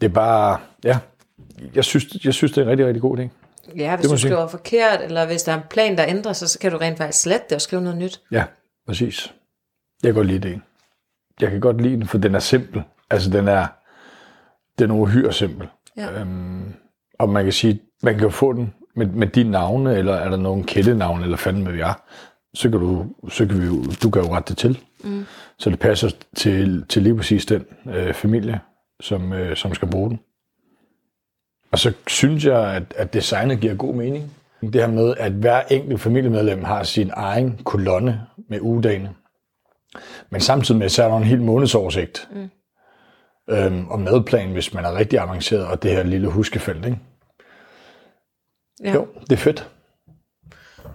Det 0.01 0.05
er 0.05 0.13
bare, 0.13 0.59
ja, 0.85 0.99
jeg 1.75 1.85
synes, 1.85 2.25
jeg 2.25 2.35
synes 2.35 2.53
det 2.53 2.59
er 2.59 2.63
en 2.65 2.71
rigtig, 2.71 2.87
rigtig 2.87 3.03
god 3.03 3.19
idé. 3.19 3.23
Ja, 3.77 3.97
hvis 3.97 4.03
Det 4.03 4.09
du 4.09 4.13
jeg 4.13 4.19
sige. 4.21 4.31
skriver 4.31 4.47
forkert, 4.49 5.01
eller 5.03 5.27
hvis 5.27 5.43
der 5.43 5.53
er 5.53 5.57
en 5.57 5.63
plan, 5.71 5.97
der 5.99 6.05
ændrer 6.09 6.33
sig, 6.33 6.49
så 6.49 6.59
kan 6.59 6.73
du 6.73 6.79
rent 6.79 6.99
faktisk 6.99 7.23
slette 7.23 7.47
det 7.49 7.55
og 7.55 7.61
skrive 7.61 7.83
noget 7.83 7.99
nyt. 7.99 8.21
Ja, 8.33 8.45
præcis. 8.87 9.35
Jeg 10.03 10.09
kan 10.09 10.15
godt 10.15 10.27
lide 10.27 10.49
det. 10.49 10.61
Jeg 11.41 11.51
kan 11.51 11.61
godt 11.61 11.81
lide 11.81 11.95
den, 11.97 12.07
for 12.07 12.19
den 12.19 12.35
er 12.35 12.39
simpel. 12.39 12.83
Altså, 13.11 13.31
den 13.31 13.49
er, 13.49 13.67
den 14.79 14.91
er 14.91 14.95
uhyre 14.95 15.33
simpel. 15.33 15.69
Ja. 15.97 16.21
Øhm, 16.21 16.75
og 17.19 17.29
man 17.29 17.45
kan 17.45 17.53
sige, 17.53 17.81
man 18.03 18.15
kan 18.15 18.23
jo 18.23 18.31
få 18.31 18.53
den 18.53 18.75
med, 18.97 19.07
med 19.07 19.27
dine 19.27 19.51
navne, 19.51 19.97
eller 19.97 20.15
er 20.15 20.29
der 20.29 20.37
nogen 20.37 20.65
kættenavne, 20.65 21.25
eller 21.25 21.37
fanden 21.37 21.65
med 21.65 21.73
vi 21.73 21.81
er, 21.81 22.03
så 22.55 22.71
kan 22.71 22.81
du, 22.81 23.07
så 23.29 23.47
kan 23.47 23.61
vi 23.61 23.67
jo, 23.67 23.85
du 24.03 24.11
kan 24.11 24.23
jo 24.23 24.35
rette 24.35 24.49
det 24.49 24.59
til. 24.59 24.79
Mm. 25.05 25.25
Så 25.59 25.71
det 25.71 25.79
passer 25.79 26.11
til, 26.37 26.85
til 26.89 27.03
lige 27.03 27.17
præcis 27.17 27.47
den 27.47 27.65
øh, 27.87 28.15
familie, 28.15 28.61
som, 29.01 29.33
øh, 29.33 29.57
som 29.57 29.75
skal 29.75 29.89
bruge 29.91 30.11
den. 30.11 30.21
Og 31.71 31.79
så 31.79 31.93
synes 32.07 32.45
jeg, 32.45 32.75
at, 32.75 32.83
at 32.97 33.13
designet 33.13 33.61
giver 33.61 33.75
god 33.75 33.95
mening. 33.95 34.33
Det 34.63 34.75
her 34.75 34.87
med, 34.87 35.15
at 35.19 35.33
hver 35.33 35.63
enkelt 35.71 36.01
familiemedlem 36.01 36.65
har 36.65 36.83
sin 36.83 37.11
egen 37.15 37.61
kolonne 37.65 38.21
med 38.49 38.61
ugedagene. 38.61 39.15
Men 40.31 40.41
samtidig 40.41 40.79
med, 40.79 40.89
så 40.89 41.05
er 41.05 41.09
der 41.09 41.17
en 41.17 41.25
helt 41.25 41.43
månedsoversigt. 41.43 42.29
Mm. 42.33 42.51
Øhm, 43.51 43.89
og 43.89 44.01
madplan, 44.01 44.53
hvis 44.53 44.75
man 44.75 44.85
er 44.85 44.95
rigtig 44.95 45.19
avanceret, 45.19 45.67
og 45.67 45.83
det 45.83 45.91
her 45.91 46.03
lille 46.03 46.29
huskefelt. 46.29 46.87
Ikke? 46.87 46.99
Ja. 48.85 48.95
Jo, 48.95 49.07
det 49.21 49.33
er 49.33 49.37
fedt. 49.37 49.71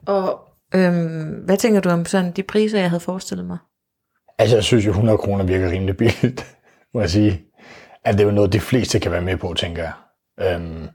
Og 0.06 0.52
Øhm, 0.76 1.30
hvad 1.46 1.58
tænker 1.58 1.80
du 1.82 1.90
om 1.90 2.06
sådan 2.06 2.32
de 2.32 2.44
priser, 2.44 2.80
jeg 2.80 2.90
havde 2.90 3.00
forestillet 3.00 3.46
mig? 3.46 3.58
Altså, 4.38 4.56
jeg 4.56 4.64
synes 4.64 4.86
jo, 4.86 4.90
100 4.90 5.18
kroner 5.18 5.46
virker 5.46 5.72
rimelig 5.72 5.98
billigt, 5.98 6.58
må 6.94 7.00
jeg 7.00 7.10
sige. 7.10 7.42
At 8.06 8.14
det 8.14 8.22
er 8.22 8.26
jo 8.26 8.32
noget, 8.32 8.54
de 8.54 8.60
fleste 8.60 9.00
kan 9.00 9.12
være 9.12 9.22
med 9.22 9.38
på, 9.38 9.54
tænker 9.54 9.84
jeg. 9.84 9.94
Øhm, 10.42 10.88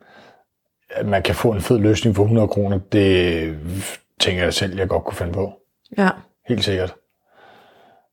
at 0.90 1.06
man 1.06 1.22
kan 1.22 1.34
få 1.34 1.52
en 1.52 1.60
fed 1.60 1.78
løsning 1.78 2.16
for 2.16 2.22
100 2.22 2.48
kroner, 2.48 2.78
det 2.92 3.58
tænker 4.20 4.42
jeg 4.42 4.54
selv, 4.54 4.78
jeg 4.78 4.88
godt 4.88 5.04
kunne 5.04 5.16
finde 5.16 5.32
på. 5.32 5.52
Ja. 5.98 6.10
Helt 6.48 6.64
sikkert. 6.64 6.94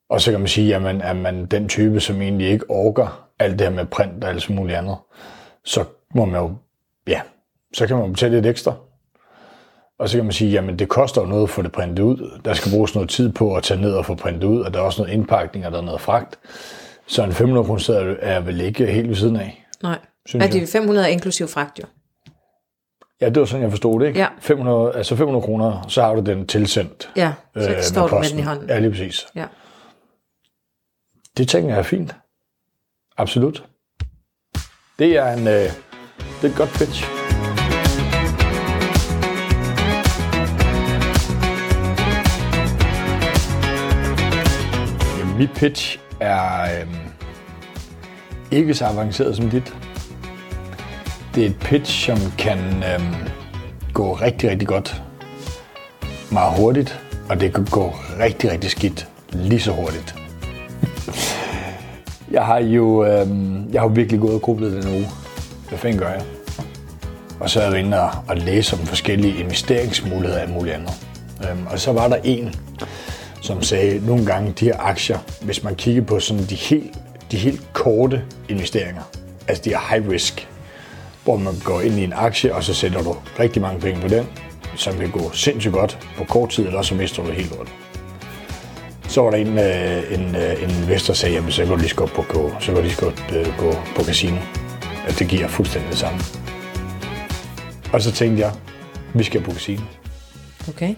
Og 0.09 0.21
så 0.21 0.31
kan 0.31 0.39
man 0.39 0.47
sige, 0.47 0.75
at 0.75 0.81
man 0.81 1.01
er 1.01 1.13
man 1.13 1.45
den 1.45 1.69
type, 1.69 1.99
som 1.99 2.21
egentlig 2.21 2.47
ikke 2.47 2.69
orker 2.69 3.29
alt 3.39 3.59
det 3.59 3.67
her 3.67 3.75
med 3.75 3.85
print 3.85 4.23
og 4.23 4.29
alt 4.29 4.49
muligt 4.49 4.77
andet, 4.77 4.97
så 5.65 5.83
må 6.15 6.25
man 6.25 6.41
jo, 6.41 6.55
ja, 7.07 7.21
så 7.73 7.87
kan 7.87 7.97
man 7.97 8.13
betale 8.13 8.35
lidt 8.35 8.45
ekstra. 8.45 8.73
Og 9.99 10.09
så 10.09 10.17
kan 10.17 10.25
man 10.25 10.33
sige, 10.33 10.51
jamen 10.51 10.79
det 10.79 10.89
koster 10.89 11.21
jo 11.21 11.27
noget 11.27 11.43
at 11.43 11.49
få 11.49 11.61
det 11.61 11.71
printet 11.71 12.03
ud. 12.03 12.39
Der 12.45 12.53
skal 12.53 12.71
bruges 12.71 12.95
noget 12.95 13.09
tid 13.09 13.31
på 13.31 13.55
at 13.55 13.63
tage 13.63 13.81
ned 13.81 13.93
og 13.93 14.05
få 14.05 14.15
printet 14.15 14.43
ud, 14.43 14.61
og 14.61 14.73
der 14.73 14.79
er 14.79 14.83
også 14.83 15.01
noget 15.01 15.13
indpakning, 15.13 15.65
og 15.65 15.71
der 15.71 15.77
er 15.77 15.81
noget 15.81 16.01
fragt. 16.01 16.39
Så 17.07 17.23
en 17.23 17.31
500 17.31 17.65
kroner 17.65 18.15
er 18.19 18.39
vel 18.39 18.61
ikke 18.61 18.85
helt 18.85 19.09
ved 19.09 19.15
siden 19.15 19.35
af. 19.35 19.65
Nej. 19.83 19.99
Synes 20.25 20.45
er 20.45 20.49
det 20.49 20.69
500 20.69 21.11
inklusiv 21.11 21.47
fragt 21.47 21.79
jo? 21.79 21.83
Ja, 23.21 23.29
det 23.29 23.39
var 23.39 23.45
sådan, 23.45 23.61
jeg 23.63 23.71
forstod 23.71 23.99
det, 23.99 24.07
ikke? 24.07 24.19
Ja. 24.19 24.27
500, 24.39 24.95
altså 24.95 25.15
500 25.15 25.45
kroner, 25.45 25.85
så 25.87 26.01
har 26.01 26.13
du 26.15 26.21
den 26.21 26.47
tilsendt. 26.47 27.11
Ja, 27.15 27.33
så 27.57 27.69
øh, 27.71 27.81
står 27.81 28.07
du 28.07 28.15
med 28.19 28.29
den 28.29 28.39
i 28.39 28.41
hånden. 28.41 28.69
Ja, 28.69 28.79
lige 28.79 28.91
præcis. 28.91 29.25
Ja. 29.35 29.45
Det 31.37 31.47
tænker 31.47 31.69
jeg 31.69 31.79
er 31.79 31.83
fint. 31.83 32.15
Absolut. 33.17 33.63
Det 34.99 35.17
er 35.17 35.31
en, 35.33 35.47
øh, 35.47 35.53
det 36.41 36.43
er 36.43 36.47
et 36.47 36.55
godt 36.55 36.69
pitch. 36.69 37.03
Jamen, 45.19 45.37
mit 45.37 45.49
pitch 45.55 45.99
er 46.19 46.63
øh, 46.81 46.87
ikke 48.51 48.73
så 48.73 48.85
avanceret 48.85 49.35
som 49.35 49.49
dit. 49.49 49.75
Det 51.35 51.43
er 51.43 51.47
et 51.49 51.55
pitch, 51.59 52.05
som 52.05 52.17
kan 52.37 52.59
øhm, 52.59 53.15
gå 53.93 54.13
rigtig, 54.13 54.49
rigtig 54.49 54.67
godt 54.67 55.03
meget 56.31 56.57
hurtigt, 56.57 56.99
og 57.29 57.41
det 57.41 57.53
kan 57.53 57.65
gå 57.65 57.93
rigtig, 58.19 58.51
rigtig 58.51 58.71
skidt 58.71 59.07
lige 59.31 59.59
så 59.61 59.71
hurtigt. 59.71 60.15
Jeg 62.31 62.45
har 62.45 62.59
jo 62.59 63.05
øhm, 63.05 63.73
jeg 63.73 63.81
har 63.81 63.87
virkelig 63.87 64.19
gået 64.19 64.33
og 64.33 64.41
grublet 64.41 64.83
den 64.83 64.93
uge. 64.93 65.07
Hvad 65.69 65.79
fanden 65.79 65.99
gør 65.99 66.09
jeg? 66.09 66.21
Og 67.39 67.49
så 67.49 67.61
er 67.61 67.69
jeg 67.69 67.79
inde 67.79 68.01
og, 68.01 68.09
og 68.27 68.37
læse 68.37 68.75
om 68.75 68.85
forskellige 68.85 69.39
investeringsmuligheder 69.39 70.35
og 70.35 70.41
alt 70.41 70.53
muligt 70.53 70.75
andet. 70.75 70.91
Øhm, 71.49 71.67
og 71.67 71.79
så 71.79 71.91
var 71.91 72.07
der 72.07 72.17
en, 72.23 72.53
som 73.41 73.61
sagde, 73.61 74.05
nogle 74.05 74.25
gange 74.25 74.53
de 74.59 74.65
her 74.65 74.79
aktier, 74.79 75.17
hvis 75.41 75.63
man 75.63 75.75
kigger 75.75 76.01
på 76.01 76.19
sådan 76.19 76.43
de 76.43 76.55
helt, 76.55 76.91
de 77.31 77.37
helt 77.37 77.73
korte 77.73 78.21
investeringer, 78.49 79.01
altså 79.47 79.63
de 79.63 79.69
her 79.69 79.79
high 79.89 80.09
risk, 80.09 80.47
hvor 81.23 81.37
man 81.37 81.53
går 81.63 81.81
ind 81.81 81.99
i 81.99 82.03
en 82.03 82.13
aktie, 82.15 82.55
og 82.55 82.63
så 82.63 82.73
sætter 82.73 83.01
du 83.03 83.15
rigtig 83.39 83.61
mange 83.61 83.79
penge 83.81 84.01
på 84.01 84.07
den, 84.07 84.27
som 84.75 84.97
kan 84.97 85.09
gå 85.11 85.31
sindssygt 85.33 85.73
godt 85.73 85.97
på 86.17 86.23
kort 86.23 86.49
tid, 86.49 86.65
eller 86.67 86.81
så 86.81 86.95
mister 86.95 87.21
du 87.23 87.27
det 87.29 87.35
helt 87.37 87.51
lort. 87.57 87.67
Så 89.07 89.21
var 89.21 89.31
der 89.31 89.37
en, 89.37 89.59
øh, 89.59 90.13
en, 90.19 90.35
øh, 90.35 90.63
en 90.63 90.69
investor, 90.69 91.13
der 91.13 91.17
sagde, 91.17 91.35
jamen 91.35 91.51
så 91.51 91.61
kan 91.61 91.71
du 91.71 91.77
lige 91.77 91.89
så 91.89 91.95
godt 91.95 92.13
på, 92.13 92.21
gå, 92.29 92.51
så 92.59 92.65
kan 92.65 92.75
du 92.75 92.81
lige 92.81 92.93
så 92.93 93.01
godt 93.01 93.23
øh, 93.35 93.57
gå 93.57 93.71
på 93.95 94.03
casino. 94.03 94.37
At 95.07 95.19
det 95.19 95.27
giver 95.27 95.47
fuldstændig 95.47 95.89
det 95.91 95.99
samme. 95.99 96.19
Og 97.93 98.01
så 98.01 98.11
tænkte 98.11 98.41
jeg, 98.43 98.51
vi 99.13 99.23
skal 99.23 99.41
på 99.41 99.51
casino. 99.51 99.81
Okay. 100.69 100.95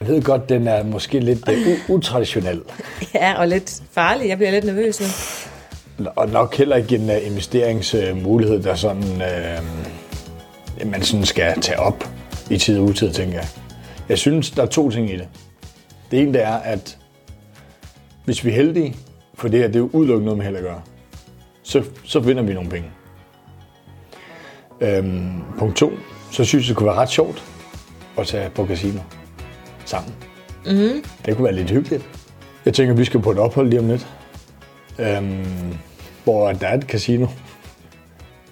Jeg 0.00 0.08
ved 0.08 0.22
godt, 0.22 0.48
den 0.48 0.68
er 0.68 0.84
måske 0.84 1.20
lidt 1.20 1.48
øh, 1.48 1.54
u- 1.66 1.92
utraditionel. 1.92 2.60
Ja, 3.14 3.34
og 3.38 3.48
lidt 3.48 3.82
farlig. 3.92 4.28
Jeg 4.28 4.36
bliver 4.36 4.50
lidt 4.50 4.64
nervøs 4.64 5.00
nu. 5.00 5.06
Og 6.16 6.28
nok 6.28 6.56
heller 6.56 6.76
ikke 6.76 6.96
en 6.96 7.10
uh, 7.10 7.26
investeringsmulighed, 7.26 8.62
der 8.62 8.74
sådan, 8.74 9.02
uh, 9.02 10.90
man 10.90 11.02
sådan 11.02 11.26
skal 11.26 11.60
tage 11.60 11.78
op 11.78 12.04
i 12.50 12.58
tid 12.58 12.78
og 12.78 12.84
utid, 12.84 13.12
tænker 13.12 13.34
jeg. 13.34 13.48
Jeg 14.08 14.18
synes, 14.18 14.50
der 14.50 14.62
er 14.62 14.66
to 14.66 14.90
ting 14.90 15.10
i 15.10 15.16
det. 15.16 15.28
Det 16.10 16.20
ene 16.22 16.32
det 16.32 16.42
er, 16.42 16.54
at 16.54 16.98
hvis 18.24 18.44
vi 18.44 18.50
er 18.50 18.54
heldige, 18.54 18.96
for 19.34 19.48
det 19.48 19.60
her 19.60 19.66
det 19.66 19.76
er 19.76 19.80
jo 19.80 19.90
udelukkende 19.92 20.24
noget 20.24 20.38
med 20.38 20.44
held 20.44 20.56
at 20.56 20.62
gøre, 20.62 20.82
så, 21.62 21.84
så 22.04 22.20
vinder 22.20 22.42
vi 22.42 22.54
nogle 22.54 22.70
penge. 22.70 22.88
Øhm, 24.80 25.42
punkt 25.58 25.76
to, 25.76 25.92
så 26.30 26.44
synes 26.44 26.64
jeg, 26.64 26.68
det 26.68 26.76
kunne 26.76 26.86
være 26.86 26.96
ret 26.96 27.10
sjovt 27.10 27.44
at 28.18 28.26
tage 28.26 28.50
på 28.50 28.66
casino 28.66 29.00
sammen. 29.84 30.14
Mm. 30.66 31.04
Det 31.26 31.36
kunne 31.36 31.44
være 31.44 31.54
lidt 31.54 31.70
hyggeligt. 31.70 32.08
Jeg 32.64 32.74
tænker, 32.74 32.94
vi 32.94 33.04
skal 33.04 33.20
på 33.20 33.30
et 33.30 33.38
ophold 33.38 33.68
lige 33.68 33.80
om 33.80 33.88
lidt 33.88 34.06
øhm, 34.98 35.74
hvor 36.24 36.52
der 36.52 36.66
er 36.66 36.74
et 36.74 36.82
casino. 36.82 37.26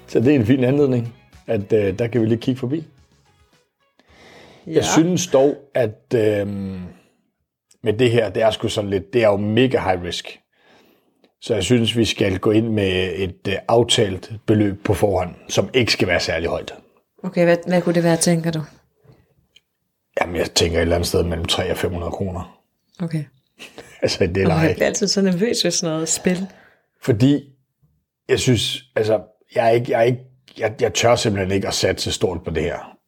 Så 0.07 0.21
det 0.21 0.29
er 0.29 0.35
en 0.35 0.47
fin 0.47 0.65
anledning, 0.65 1.15
at 1.47 1.73
øh, 1.73 1.99
der 1.99 2.07
kan 2.07 2.21
vi 2.21 2.27
lige 2.27 2.41
kigge 2.41 2.59
forbi. 2.59 2.85
Ja. 4.67 4.73
Jeg 4.73 4.85
synes 4.85 5.27
dog, 5.27 5.57
at 5.75 6.15
øhm, 6.15 6.81
med 7.83 7.93
det 7.93 8.11
her, 8.11 8.31
det 8.31 8.43
er 8.43 8.51
sgu 8.51 8.69
sådan 8.69 8.91
lidt, 8.91 9.13
det 9.13 9.23
er 9.23 9.29
jo 9.29 9.37
mega 9.37 9.81
high 9.81 10.03
risk. 10.03 10.39
Så 11.41 11.55
jeg 11.55 11.63
synes, 11.63 11.97
vi 11.97 12.05
skal 12.05 12.39
gå 12.39 12.51
ind 12.51 12.69
med 12.69 13.13
et 13.15 13.49
øh, 13.49 13.55
aftalt 13.69 14.33
beløb 14.47 14.85
på 14.85 14.95
forhånd, 14.95 15.35
som 15.49 15.71
ikke 15.75 15.93
skal 15.93 16.09
være 16.09 16.21
særlig 16.21 16.49
højt. 16.49 16.75
Okay, 17.25 17.45
hvad, 17.45 17.57
hvad 17.67 17.83
kunne 17.83 17.95
det 17.95 18.05
være, 18.05 18.17
tænker 18.17 18.51
du? 18.51 18.61
Jamen, 20.21 20.37
jeg 20.37 20.51
tænker 20.51 20.79
et 20.79 20.83
eller 20.83 20.97
andet 20.97 21.09
sted 21.09 21.23
mellem 21.23 21.45
300 21.45 21.75
og 21.75 21.79
500 21.79 22.13
kroner. 22.13 22.59
Okay. 23.01 23.25
Altså, 24.03 24.27
det 24.27 24.37
er 24.37 24.43
Og 24.43 24.49
leje. 24.49 24.61
jeg 24.61 24.75
bliver 24.75 24.87
altid 24.87 25.09
så 25.09 25.23
nervøs 25.23 25.65
ved 25.65 25.71
sådan 25.71 25.93
noget 25.95 26.09
spil. 26.09 26.47
Fordi 27.03 27.49
jeg 28.29 28.41
synes, 28.41 28.83
altså, 28.97 29.23
jeg, 29.55 29.67
er 29.67 29.71
ikke, 29.71 29.93
jeg, 29.93 29.99
er 30.01 30.05
ikke, 30.05 30.21
jeg, 30.59 30.75
jeg 30.81 30.95
tør 30.95 31.17
simpelthen 31.17 31.53
ikke 31.53 31.69
at 31.69 31.75
satse 31.75 32.13
stort 32.13 32.45
på 32.45 32.51
det 32.51 32.63
her. 32.63 32.99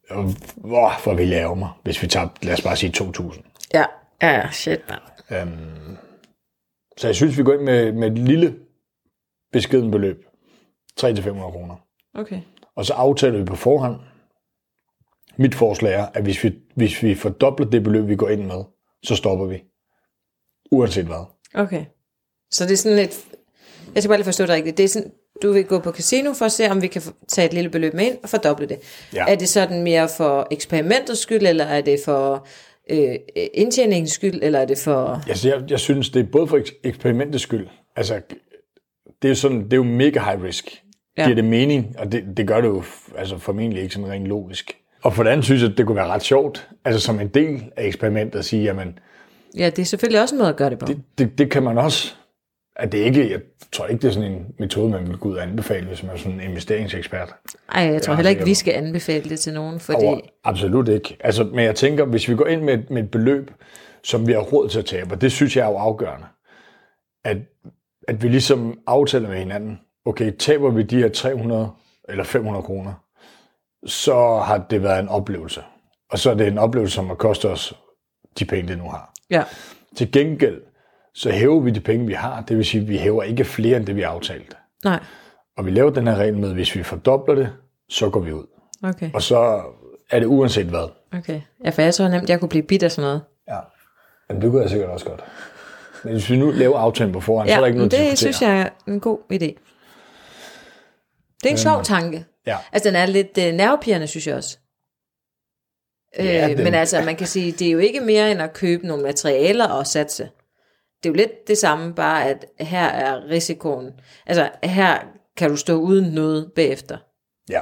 Hvor, 0.56 1.02
hvor 1.02 1.14
vil 1.14 1.28
jeg 1.28 1.40
ære 1.40 1.56
mig, 1.56 1.70
hvis 1.84 2.02
vi 2.02 2.06
tager, 2.06 2.28
lad 2.42 2.52
os 2.54 2.62
bare 2.62 2.76
sige 2.76 2.92
2.000. 2.98 3.42
Ja, 3.74 3.84
ja, 4.22 4.50
shit, 4.52 4.80
man. 4.88 4.98
Øhm, 5.40 5.96
så 6.96 7.08
jeg 7.08 7.14
synes, 7.14 7.38
vi 7.38 7.42
går 7.42 7.52
ind 7.52 7.62
med, 7.62 7.92
med 7.92 8.10
et 8.10 8.18
lille 8.18 8.56
beskeden 9.52 9.90
beløb. 9.90 10.24
300-500 11.00 11.30
kroner. 11.32 11.76
Okay. 12.14 12.40
Og 12.76 12.84
så 12.86 12.94
aftaler 12.94 13.38
vi 13.38 13.44
på 13.44 13.56
forhånd. 13.56 14.00
Mit 15.36 15.54
forslag 15.54 15.92
er, 15.94 16.06
at 16.14 16.22
hvis 16.22 16.44
vi, 16.44 16.52
hvis 16.74 17.02
vi 17.02 17.14
fordobler 17.14 17.66
det 17.66 17.82
beløb, 17.82 18.08
vi 18.08 18.16
går 18.16 18.28
ind 18.28 18.44
med, 18.44 18.64
så 19.04 19.16
stopper 19.16 19.46
vi. 19.46 19.62
Uanset 20.74 21.04
hvad. 21.04 21.24
Okay. 21.54 21.84
Så 22.50 22.64
det 22.64 22.72
er 22.72 22.76
sådan 22.76 22.98
lidt... 22.98 23.20
Jeg 23.94 24.02
skal 24.02 24.08
bare 24.08 24.18
lige 24.18 24.24
forstå 24.24 24.44
det 24.44 24.50
rigtigt. 24.50 24.76
Det 24.76 24.84
er 24.84 24.88
sådan, 24.88 25.10
du 25.42 25.52
vil 25.52 25.64
gå 25.64 25.78
på 25.78 25.92
casino 25.92 26.32
for 26.32 26.44
at 26.44 26.52
se, 26.52 26.70
om 26.70 26.82
vi 26.82 26.86
kan 26.86 27.02
tage 27.28 27.46
et 27.46 27.54
lille 27.54 27.70
beløb 27.70 27.94
med 27.94 28.04
ind 28.04 28.18
og 28.22 28.28
fordoble 28.28 28.66
det. 28.66 28.78
Ja. 29.14 29.24
Er 29.28 29.34
det 29.34 29.48
sådan 29.48 29.82
mere 29.82 30.08
for 30.16 30.48
eksperimentets 30.50 31.20
skyld, 31.20 31.46
eller 31.46 31.64
er 31.64 31.80
det 31.80 32.00
for 32.04 32.46
øh, 32.90 33.14
indtjeningens 33.54 34.12
skyld, 34.12 34.40
eller 34.42 34.58
er 34.58 34.64
det 34.64 34.78
for... 34.78 35.22
Altså, 35.28 35.48
jeg, 35.48 35.70
jeg 35.70 35.80
synes, 35.80 36.10
det 36.10 36.20
er 36.20 36.30
både 36.32 36.46
for 36.46 36.58
eks- 36.58 36.80
eksperimentets 36.84 37.42
skyld. 37.42 37.66
Altså, 37.96 38.20
det 39.22 39.28
er 39.28 39.28
jo, 39.28 39.34
sådan, 39.34 39.64
det 39.64 39.72
er 39.72 39.76
jo 39.76 39.82
mega 39.82 40.20
high 40.20 40.42
risk. 40.42 40.82
Ja. 41.18 41.24
Giver 41.24 41.34
det 41.34 41.44
mening? 41.44 41.94
Og 41.98 42.12
det, 42.12 42.24
det 42.36 42.48
gør 42.48 42.60
det 42.60 42.68
jo 42.68 42.82
altså, 43.18 43.38
formentlig 43.38 43.82
ikke 43.82 43.94
sådan 43.94 44.10
rent 44.10 44.26
logisk. 44.26 44.76
Og 45.02 45.14
for 45.14 45.22
det 45.22 45.30
andet 45.30 45.44
synes 45.44 45.62
jeg, 45.62 45.70
at 45.70 45.78
det 45.78 45.86
kunne 45.86 45.96
være 45.96 46.06
ret 46.06 46.22
sjovt, 46.22 46.68
altså 46.84 47.00
som 47.00 47.20
en 47.20 47.28
del 47.28 47.64
af 47.76 47.86
eksperimentet 47.86 48.38
at 48.38 48.44
sige, 48.44 48.62
jamen, 48.62 48.98
Ja, 49.58 49.66
det 49.70 49.78
er 49.78 49.84
selvfølgelig 49.86 50.20
også 50.22 50.34
en 50.34 50.38
måde 50.38 50.50
at 50.50 50.56
gøre 50.56 50.70
det 50.70 50.78
på. 50.78 50.86
det, 50.86 51.02
det, 51.18 51.38
det 51.38 51.50
kan 51.50 51.62
man 51.62 51.78
også. 51.78 52.14
At 52.76 52.92
det 52.92 52.98
ikke, 52.98 53.30
jeg 53.30 53.40
tror 53.72 53.86
ikke, 53.86 54.02
det 54.02 54.08
er 54.08 54.12
sådan 54.12 54.32
en 54.32 54.46
metode, 54.58 54.90
man 54.90 55.06
vil 55.08 55.16
gå 55.18 55.28
ud 55.28 55.36
og 55.36 55.42
anbefale, 55.42 55.86
hvis 55.86 56.02
man 56.02 56.12
er 56.12 56.16
sådan 56.16 56.32
en 56.32 56.40
investeringsekspert. 56.40 57.34
Ej, 57.74 57.82
jeg 57.82 58.02
tror 58.02 58.12
Ja, 58.12 58.16
heller 58.16 58.30
ikke, 58.30 58.44
vi 58.44 58.54
skal 58.54 58.74
anbefale 58.74 59.30
det 59.30 59.40
til 59.40 59.54
nogen, 59.54 59.80
fordi... 59.80 60.04
Og 60.06 60.22
absolut 60.44 60.88
ikke. 60.88 61.16
Altså, 61.20 61.44
men 61.44 61.64
jeg 61.64 61.74
tænker, 61.74 62.04
hvis 62.04 62.28
vi 62.28 62.34
går 62.36 62.46
ind 62.46 62.62
med, 62.62 62.74
et- 62.74 62.90
med 62.90 63.02
et 63.02 63.10
beløb, 63.10 63.50
som 64.04 64.26
vi 64.26 64.32
har 64.32 64.40
råd 64.40 64.68
til 64.68 64.78
at 64.78 64.84
tabe, 64.84 65.14
og 65.14 65.20
det 65.20 65.32
synes 65.32 65.56
jeg 65.56 65.66
er 65.66 65.70
jo 65.70 65.76
afgørende, 65.76 66.26
at, 67.24 67.36
at 68.08 68.22
vi 68.22 68.28
ligesom 68.28 68.78
aftaler 68.86 69.28
med 69.28 69.38
hinanden, 69.38 69.78
okay, 70.06 70.32
taber 70.38 70.70
vi 70.70 70.82
de 70.82 70.96
her 70.98 71.08
300 71.08 71.70
eller 72.08 72.24
500 72.24 72.62
kroner, 72.62 72.92
så 73.86 74.36
har 74.36 74.66
det 74.70 74.82
været 74.82 75.00
en 75.00 75.08
oplevelse. 75.08 75.60
Og 76.10 76.18
så 76.18 76.30
er 76.30 76.34
det 76.34 76.46
en 76.46 76.58
oplevelse, 76.58 76.94
som 76.94 77.06
har 77.06 77.14
kostet 77.14 77.50
os 77.50 77.74
de 78.38 78.44
penge, 78.44 78.68
det 78.68 78.78
nu 78.78 78.84
har. 78.90 79.12
Ja. 79.30 79.42
Til 79.96 80.12
gengæld, 80.12 80.60
så 81.14 81.30
hæver 81.30 81.60
vi 81.60 81.70
de 81.70 81.80
penge, 81.80 82.06
vi 82.06 82.12
har. 82.12 82.40
Det 82.40 82.56
vil 82.56 82.64
sige, 82.64 82.80
at 82.82 82.88
vi 82.88 82.96
hæver 82.98 83.22
ikke 83.22 83.44
flere, 83.44 83.76
end 83.76 83.86
det 83.86 83.96
vi 83.96 84.00
har 84.02 84.08
aftalt. 84.08 84.56
Nej. 84.84 85.00
Og 85.56 85.66
vi 85.66 85.70
laver 85.70 85.90
den 85.90 86.06
her 86.06 86.14
regel 86.16 86.36
med, 86.38 86.48
at 86.48 86.54
hvis 86.54 86.76
vi 86.76 86.82
fordobler 86.82 87.34
det, 87.34 87.52
så 87.88 88.10
går 88.10 88.20
vi 88.20 88.32
ud. 88.32 88.44
Okay. 88.82 89.10
Og 89.14 89.22
så 89.22 89.62
er 90.10 90.18
det 90.18 90.26
uanset 90.26 90.66
hvad. 90.66 90.88
Okay. 91.18 91.40
Ja, 91.64 91.70
for 91.70 91.82
jeg 91.82 91.94
tror 91.94 92.08
nemt, 92.08 92.28
jeg 92.30 92.40
kunne 92.40 92.48
blive 92.48 92.62
bidt 92.62 92.82
af 92.82 92.92
sådan 92.92 93.06
noget. 93.08 93.22
Ja, 93.48 93.58
men 94.28 94.42
det 94.42 94.50
kunne 94.50 94.62
jeg 94.62 94.70
sikkert 94.70 94.90
også 94.90 95.06
godt. 95.06 95.24
Men 96.04 96.12
hvis 96.12 96.30
vi 96.30 96.36
nu 96.36 96.50
laver 96.50 96.78
aftalen 96.78 97.12
på 97.12 97.20
forhånd, 97.20 97.48
så 97.48 97.52
er 97.52 97.56
Ja, 97.56 97.60
der 97.60 97.66
ikke 97.66 97.78
noget 97.78 97.92
at 97.94 97.98
det 98.00 98.10
diskutere. 98.10 98.32
synes 98.32 98.42
jeg 98.42 98.60
er 98.60 98.68
en 98.92 99.00
god 99.00 99.18
idé. 99.32 99.60
Det 101.42 101.46
er 101.46 101.50
en 101.50 101.58
sjov 101.58 101.82
tanke. 101.82 102.24
Ja. 102.46 102.56
Altså, 102.72 102.88
den 102.88 102.96
er 102.96 103.06
lidt 103.06 103.38
uh, 103.38 103.44
nervepirrende, 103.44 104.06
synes 104.06 104.26
jeg 104.26 104.36
også. 104.36 104.58
Ja, 106.18 106.50
øh, 106.50 106.58
men 106.58 106.74
altså, 106.74 107.02
man 107.02 107.16
kan 107.16 107.26
sige, 107.26 107.52
det 107.52 107.66
er 107.68 107.72
jo 107.72 107.78
ikke 107.78 108.00
mere 108.00 108.30
end 108.30 108.42
at 108.42 108.52
købe 108.52 108.86
nogle 108.86 109.02
materialer 109.02 109.68
og 109.68 109.86
satse. 109.86 110.22
Det 111.02 111.08
er 111.08 111.12
jo 111.12 111.14
lidt 111.16 111.48
det 111.48 111.58
samme, 111.58 111.94
bare 111.94 112.24
at 112.24 112.46
her 112.60 112.86
er 112.86 113.28
risikoen. 113.30 113.90
Altså, 114.26 114.50
her 114.62 114.98
kan 115.36 115.50
du 115.50 115.56
stå 115.56 115.74
uden 115.80 116.04
noget 116.12 116.52
bagefter. 116.56 116.98
Ja, 117.50 117.60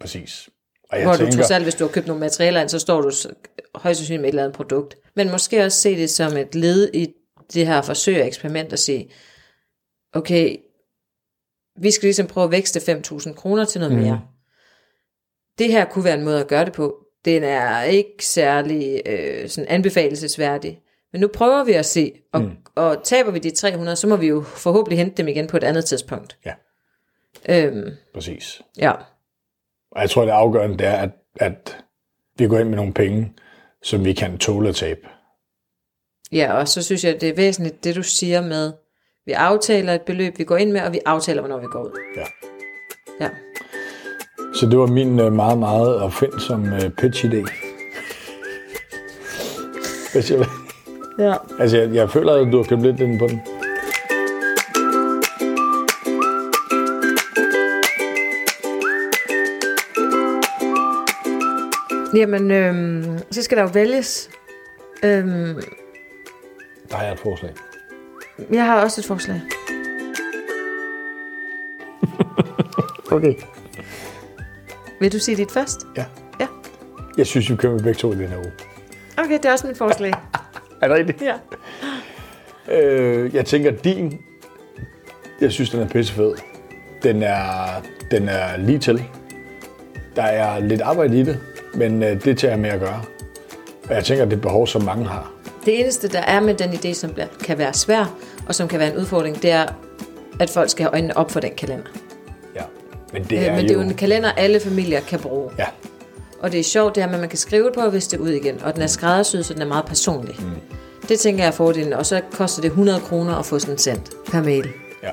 præcis. 0.00 0.48
Og 0.90 0.98
jeg 0.98 1.06
Hvor 1.06 1.14
tænker, 1.16 1.30
du 1.32 1.36
trods 1.36 1.50
alt, 1.50 1.64
hvis 1.64 1.74
du 1.74 1.84
har 1.84 1.92
købt 1.92 2.06
nogle 2.06 2.20
materialer 2.20 2.60
ind, 2.60 2.68
så 2.68 2.78
står 2.78 3.00
du 3.00 3.10
højst 3.74 3.98
sandsynligt 3.98 4.20
med 4.20 4.28
et 4.28 4.32
eller 4.32 4.42
andet 4.44 4.56
produkt. 4.56 4.96
Men 5.16 5.30
måske 5.30 5.64
også 5.64 5.80
se 5.80 5.96
det 5.96 6.10
som 6.10 6.36
et 6.36 6.54
led 6.54 6.90
i 6.94 7.14
det 7.54 7.66
her 7.66 7.82
forsøg 7.82 8.20
og 8.20 8.26
eksperiment 8.26 8.72
og 8.72 8.78
sige, 8.78 9.10
okay, 10.12 10.56
vi 11.80 11.90
skal 11.90 12.06
ligesom 12.06 12.26
prøve 12.26 12.44
at 12.44 12.50
vækste 12.50 12.80
5.000 12.80 13.34
kroner 13.34 13.64
til 13.64 13.80
noget 13.80 13.94
Mhm. 13.94 14.04
mere. 14.04 14.20
Det 15.58 15.72
her 15.72 15.84
kunne 15.84 16.04
være 16.04 16.14
en 16.18 16.24
måde 16.24 16.40
at 16.40 16.48
gøre 16.48 16.64
det 16.64 16.72
på. 16.72 16.96
Den 17.24 17.44
er 17.44 17.82
ikke 17.82 18.26
særlig 18.26 19.02
øh, 19.06 19.48
sådan 19.48 19.68
anbefalesværdig. 19.68 20.80
Men 21.12 21.20
nu 21.20 21.28
prøver 21.28 21.64
vi 21.64 21.72
at 21.72 21.86
se, 21.86 22.12
og, 22.32 22.40
mm. 22.40 22.50
og 22.74 23.00
taber 23.04 23.30
vi 23.30 23.38
de 23.38 23.50
300, 23.50 23.96
så 23.96 24.06
må 24.06 24.16
vi 24.16 24.26
jo 24.26 24.42
forhåbentlig 24.42 24.98
hente 24.98 25.16
dem 25.16 25.28
igen 25.28 25.46
på 25.46 25.56
et 25.56 25.64
andet 25.64 25.84
tidspunkt. 25.84 26.38
Ja. 26.46 26.54
Øhm, 27.48 27.90
præcis. 28.14 28.62
ja. 28.78 28.92
Og 29.90 30.00
jeg 30.00 30.10
tror, 30.10 30.24
det 30.24 30.30
afgørende 30.32 30.78
det 30.78 30.86
er, 30.86 30.96
at, 30.96 31.10
at 31.36 31.76
vi 32.38 32.48
går 32.48 32.58
ind 32.58 32.68
med 32.68 32.76
nogle 32.76 32.94
penge, 32.94 33.32
som 33.82 34.04
vi 34.04 34.12
kan 34.12 34.38
tåle 34.38 34.68
at 34.68 34.74
tabe. 34.74 35.00
Ja, 36.32 36.52
og 36.52 36.68
så 36.68 36.82
synes 36.82 37.04
jeg, 37.04 37.20
det 37.20 37.28
er 37.28 37.34
væsentligt, 37.34 37.84
det 37.84 37.96
du 37.96 38.02
siger 38.02 38.40
med, 38.40 38.72
vi 39.26 39.32
aftaler 39.32 39.94
et 39.94 40.02
beløb, 40.02 40.38
vi 40.38 40.44
går 40.44 40.56
ind 40.56 40.72
med, 40.72 40.80
og 40.80 40.92
vi 40.92 41.00
aftaler, 41.06 41.40
hvornår 41.40 41.58
vi 41.58 41.66
går 41.66 41.82
ud. 41.82 41.98
Ja. 42.16 42.26
Ja. 43.20 43.30
Så 44.54 44.66
det 44.66 44.78
var 44.78 44.86
min 44.86 45.20
øh, 45.20 45.32
meget, 45.32 45.58
meget 45.58 45.96
opfindsom 45.96 46.64
øh, 46.66 46.90
pitch-idé. 47.00 47.50
Hvis 50.12 50.30
jeg, 50.30 50.46
ja. 51.18 51.34
altså, 51.60 51.78
jeg, 51.78 51.94
jeg 51.94 52.10
føler, 52.10 52.32
at 52.32 52.52
du 52.52 52.56
har 52.56 52.64
købt 52.64 52.82
lidt 52.82 53.00
ind 53.00 53.18
på 53.18 53.26
den. 53.26 53.40
Jamen, 62.14 62.50
øhm, 62.50 63.18
så 63.30 63.42
skal 63.42 63.56
der 63.56 63.62
jo 63.62 63.70
vælges. 63.74 64.30
Øhm, 65.04 65.62
Der 66.90 66.96
har 66.96 67.02
jeg 67.04 67.12
et 67.12 67.18
forslag. 67.18 67.52
jeg 68.50 68.66
har 68.66 68.82
også 68.82 69.00
et 69.00 69.04
forslag. 69.04 69.40
okay. 73.16 73.34
Vil 75.00 75.12
du 75.12 75.18
sige 75.18 75.36
dit 75.36 75.50
først? 75.50 75.86
Ja. 75.96 76.04
Ja. 76.40 76.46
Jeg 77.18 77.26
synes, 77.26 77.50
vi 77.50 77.56
kører 77.56 77.72
med 77.72 77.80
begge 77.82 77.98
to 77.98 78.12
i 78.12 78.16
den 78.16 78.28
her 78.28 78.36
uge. 78.38 78.52
Okay, 79.18 79.32
det 79.32 79.44
er 79.44 79.52
også 79.52 79.66
mit 79.66 79.78
forslag. 79.78 80.12
Er 80.82 80.88
det 80.88 80.96
rigtigt? 80.96 81.22
ja. 81.22 81.34
Øh, 82.74 83.34
jeg 83.34 83.46
tænker, 83.46 83.70
din, 83.70 84.20
jeg 85.40 85.52
synes, 85.52 85.70
den 85.70 85.80
er 85.80 85.88
pissefed. 85.88 86.32
Den 87.02 87.22
er, 87.22 87.82
den 88.10 88.28
er 88.28 88.56
lige 88.56 88.78
til. 88.78 89.04
Der 90.16 90.22
er 90.22 90.58
lidt 90.60 90.80
arbejde 90.80 91.20
i 91.20 91.22
det, 91.22 91.38
men 91.74 92.02
øh, 92.02 92.24
det 92.24 92.38
tager 92.38 92.52
jeg 92.52 92.60
med 92.60 92.70
at 92.70 92.80
gøre. 92.80 93.02
Og 93.88 93.94
jeg 93.94 94.04
tænker, 94.04 94.24
det 94.24 94.32
er 94.32 94.36
et 94.36 94.42
behov, 94.42 94.66
som 94.66 94.82
mange 94.82 95.04
har. 95.04 95.32
Det 95.64 95.80
eneste, 95.80 96.08
der 96.08 96.20
er 96.20 96.40
med 96.40 96.54
den 96.54 96.70
idé, 96.70 96.92
som 96.92 97.10
kan 97.44 97.58
være 97.58 97.72
svær, 97.74 98.14
og 98.48 98.54
som 98.54 98.68
kan 98.68 98.78
være 98.78 98.92
en 98.92 98.96
udfordring, 98.98 99.42
det 99.42 99.50
er, 99.50 99.66
at 100.40 100.50
folk 100.50 100.70
skal 100.70 100.82
have 100.84 100.92
øjnene 100.92 101.16
op 101.16 101.30
for 101.30 101.40
den 101.40 101.50
kalender. 101.56 101.86
Ja. 103.12 103.18
Men 103.18 103.28
det 103.30 103.46
er, 103.48 103.54
Men 103.54 103.62
det 103.62 103.70
er 103.70 103.74
jo 103.74 103.80
en 103.80 103.94
kalender, 103.94 104.32
alle 104.32 104.60
familier 104.60 105.00
kan 105.00 105.18
bruge. 105.20 105.50
Ja, 105.58 105.64
Og 106.40 106.52
det 106.52 106.60
er 106.60 106.64
sjovt, 106.64 106.94
det 106.94 107.02
her 107.02 107.08
med, 107.08 107.14
at 107.14 107.20
man 107.20 107.28
kan 107.28 107.38
skrive 107.38 107.64
det 107.64 107.72
på 107.74 107.80
og 107.80 107.92
vise 107.92 108.10
det 108.10 108.18
ud 108.18 108.30
igen. 108.30 108.62
Og 108.62 108.74
den 108.74 108.82
er 108.82 108.86
skræddersyet, 108.86 109.46
så 109.46 109.54
den 109.54 109.62
er 109.62 109.66
meget 109.66 109.84
personlig. 109.84 110.36
Mm. 110.38 110.44
Det 111.08 111.18
tænker 111.18 111.42
jeg 111.42 111.48
er 111.48 111.52
fordelen. 111.52 111.92
Og 111.92 112.06
så 112.06 112.20
koster 112.32 112.60
det 112.62 112.68
100 112.68 113.00
kroner 113.00 113.36
at 113.36 113.46
få 113.46 113.58
sådan 113.58 113.74
en 113.74 113.78
sendt 113.78 114.10
per 114.32 114.42
mail. 114.42 114.68
ja. 115.02 115.10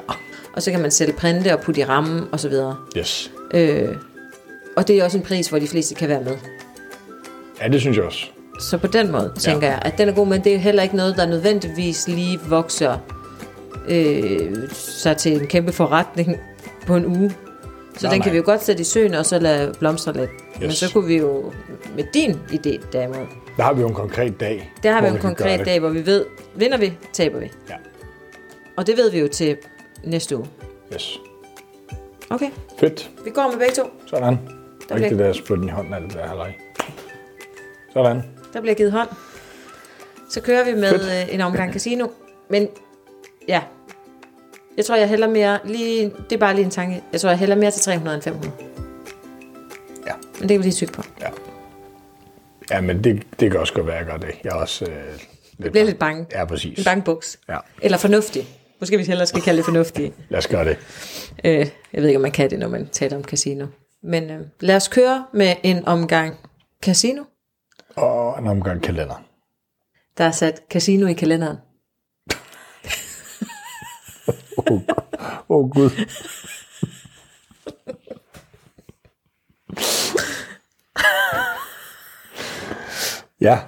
Og 0.54 0.62
så 0.62 0.72
kan 0.72 0.82
man 0.82 0.92
selv 0.92 1.14
printe 1.14 1.54
og 1.54 1.60
putte 1.62 1.82
i 1.82 1.84
rammen 1.84 2.24
og 2.32 2.40
så 2.40 2.50
videre. 2.50 2.76
Yes. 2.98 3.32
Øh, 3.54 3.96
og 4.76 4.88
det 4.88 4.98
er 4.98 5.04
også 5.04 5.18
en 5.18 5.24
pris, 5.24 5.48
hvor 5.48 5.60
de 5.60 5.68
fleste 5.68 5.96
kan 5.96 6.10
være 6.10 6.22
med. 6.22 6.38
Ja, 7.62 7.68
det 7.68 7.82
synes 7.82 7.98
jeg 7.98 8.06
også. 8.06 8.26
Så 8.60 8.78
på 8.78 8.88
den 8.88 9.12
måde 9.12 9.34
tænker 9.40 9.68
ja. 9.68 9.74
jeg, 9.74 9.82
at 9.86 9.98
den 9.98 10.10
er 10.10 10.14
god, 10.14 10.28
men 10.28 10.44
det 10.44 10.54
er 10.56 10.58
heller 10.58 10.84
ikke 10.84 10.96
noget, 10.96 11.18
der 11.18 11.26
nødvendigvis 11.26 12.08
lige 12.08 12.40
vokser 12.48 12.98
øh, 13.88 14.56
sig 14.72 15.18
til 15.18 15.34
en 15.42 15.48
kæmpe 15.48 15.72
forretning 15.72 16.38
på 16.88 16.96
en 16.96 17.06
uge. 17.06 17.32
Så 17.98 18.06
Nej, 18.08 18.12
den 18.12 18.20
nej. 18.20 18.24
kan 18.24 18.32
vi 18.34 18.38
jo 18.38 18.44
godt 18.46 18.64
sætte 18.64 18.82
i 18.82 18.84
søen 18.84 19.14
og 19.14 19.26
så 19.26 19.40
lade 19.40 19.74
blomstre 19.80 20.14
lidt. 20.14 20.30
Yes. 20.54 20.60
Men 20.62 20.72
så 20.72 20.94
kunne 20.94 21.08
vi 21.08 21.18
jo 21.18 21.54
med 21.96 22.04
din 22.14 22.32
idé 22.32 22.86
derimod, 22.94 23.26
Der 23.58 23.64
har 23.64 23.74
vi 23.74 23.82
jo 23.82 23.88
en 23.88 23.94
konkret 23.94 24.40
dag. 24.40 24.72
der 24.84 24.92
har 24.92 25.02
vi 25.02 25.08
en 25.08 25.18
konkret 25.20 25.66
dag, 25.66 25.80
hvor 25.80 25.90
vi 25.90 26.06
ved, 26.06 26.26
vinder 26.56 26.78
vi, 26.78 26.94
taber 27.14 27.40
vi. 27.40 27.52
Ja. 27.70 27.76
Og 28.78 28.88
det 28.88 28.98
ved 28.98 29.12
vi 29.12 29.20
jo 29.20 29.28
til 29.28 29.58
næste 30.04 30.38
uge. 30.38 30.48
Yes. 30.94 31.20
Okay, 32.30 32.50
Fedt. 32.80 33.10
vi 33.26 33.30
går 33.30 33.48
med 33.52 33.60
begge 33.60 33.74
to. 33.76 33.84
Sådan. 34.08 34.38
Der 34.90 34.96
Ikke 34.96 35.10
det 35.10 35.20
der 35.20 35.34
spytten 35.34 35.68
i 35.68 35.72
hånden, 35.72 35.94
alt 35.94 36.04
det 36.04 36.14
der 36.14 36.28
halvøj. 36.28 36.52
Sådan. 37.94 38.22
Der 38.54 38.62
bliver 38.62 38.76
givet 38.76 38.92
hånd. 38.92 39.10
Så 40.30 40.42
kører 40.42 40.66
vi 40.66 40.74
med 40.74 40.90
Fedt. 40.90 41.02
øh, 41.30 41.34
en 41.36 41.42
omgang 41.42 41.74
casino. 41.76 42.08
Men 42.50 42.68
ja, 43.48 43.62
jeg 44.78 44.86
tror, 44.86 44.96
jeg 44.96 45.10
hælder 45.10 45.28
mere 45.28 45.60
lige... 45.66 46.12
Det 46.30 46.36
er 46.36 46.38
bare 46.38 46.56
lige 46.56 46.66
en 46.66 46.72
tanke. 46.72 47.02
Jeg 47.12 47.22
tror, 47.22 47.30
jeg 47.30 47.40
hælder 47.40 47.56
mere 47.56 47.72
til 47.72 47.82
300 47.82 48.16
end 48.16 48.24
500. 48.24 48.54
Ja. 50.08 50.14
Men 50.40 50.42
det 50.42 50.50
kan 50.50 50.58
vi 50.58 50.64
lige 50.64 50.74
tykke 50.74 50.94
på. 50.94 51.04
Ja. 51.22 51.30
Ja, 52.72 52.82
men 52.82 53.04
det, 53.04 53.24
det 53.40 53.52
kan 53.52 53.60
også 53.60 53.74
godt 53.74 53.88
være, 53.88 53.96
at 53.96 54.06
jeg 54.06 54.12
gør 54.12 54.28
det. 54.28 54.36
Jeg 54.44 54.50
er 54.50 54.56
også 54.56 54.86
øh, 54.86 55.20
lidt 55.58 55.72
bliver 55.72 55.86
lidt 55.86 56.00
bange. 56.00 56.26
Ja, 56.32 56.46
præcis. 56.46 56.78
En 56.80 56.84
bankbuks. 56.86 57.40
Ja. 57.50 57.58
Eller 57.82 57.98
fornuftig. 57.98 58.48
Måske 58.80 58.98
vi 58.98 59.04
hellere 59.04 59.28
skal 59.28 59.42
kalde 59.42 59.58
det 59.58 59.66
fornuftig. 59.66 60.14
Lad 60.30 60.38
os 60.38 60.48
gøre 60.48 60.66
det. 60.66 60.78
Øh, 61.46 61.68
jeg 61.94 62.02
ved 62.02 62.08
ikke, 62.08 62.18
om 62.18 62.22
man 62.22 62.32
kan 62.32 62.50
det, 62.50 62.60
når 62.60 62.68
man 62.68 62.88
taler 62.88 63.18
om 63.18 63.24
casino. 63.24 63.68
Men 64.04 64.30
øh, 64.30 64.42
lad 64.60 64.76
os 64.76 64.88
køre 64.88 65.26
med 65.34 65.56
en 65.64 65.86
omgang 65.86 66.36
casino. 66.84 67.24
Og 67.96 68.40
en 68.40 68.48
omgang 68.48 68.82
kalender. 68.82 69.24
Der 70.18 70.24
er 70.24 70.32
sat 70.32 70.62
casino 70.70 71.08
i 71.08 71.14
kalenderen. 71.14 71.58
Åh, 74.72 74.80
oh, 75.50 75.64
oh, 75.64 75.70
Gud. 75.70 75.90
ja. 83.42 83.60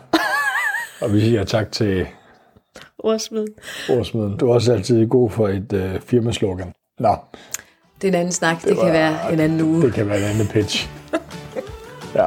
Og 1.01 1.13
vi 1.13 1.19
siger 1.21 1.43
tak 1.43 1.71
til 1.71 2.07
Ordsmed. 2.99 3.47
ordsmeden. 3.89 4.38
Du 4.38 4.49
er 4.49 4.53
også 4.53 4.73
altid 4.73 5.07
god 5.07 5.29
for 5.29 5.47
et 5.47 5.73
øh, 5.73 6.01
firmaslogan. 6.01 6.73
Nå, 6.99 7.15
Det 8.01 8.07
er 8.07 8.12
en 8.12 8.15
anden 8.15 8.31
snak. 8.31 8.62
Det, 8.62 8.69
det 8.69 8.77
kan 8.79 8.93
være 8.93 9.33
en 9.33 9.39
anden 9.39 9.62
uge. 9.62 9.81
det 9.81 9.93
kan 9.93 10.10
være 10.10 10.17
en 10.17 10.23
anden 10.25 10.47
pitch. 10.47 10.89
ja. 12.15 12.25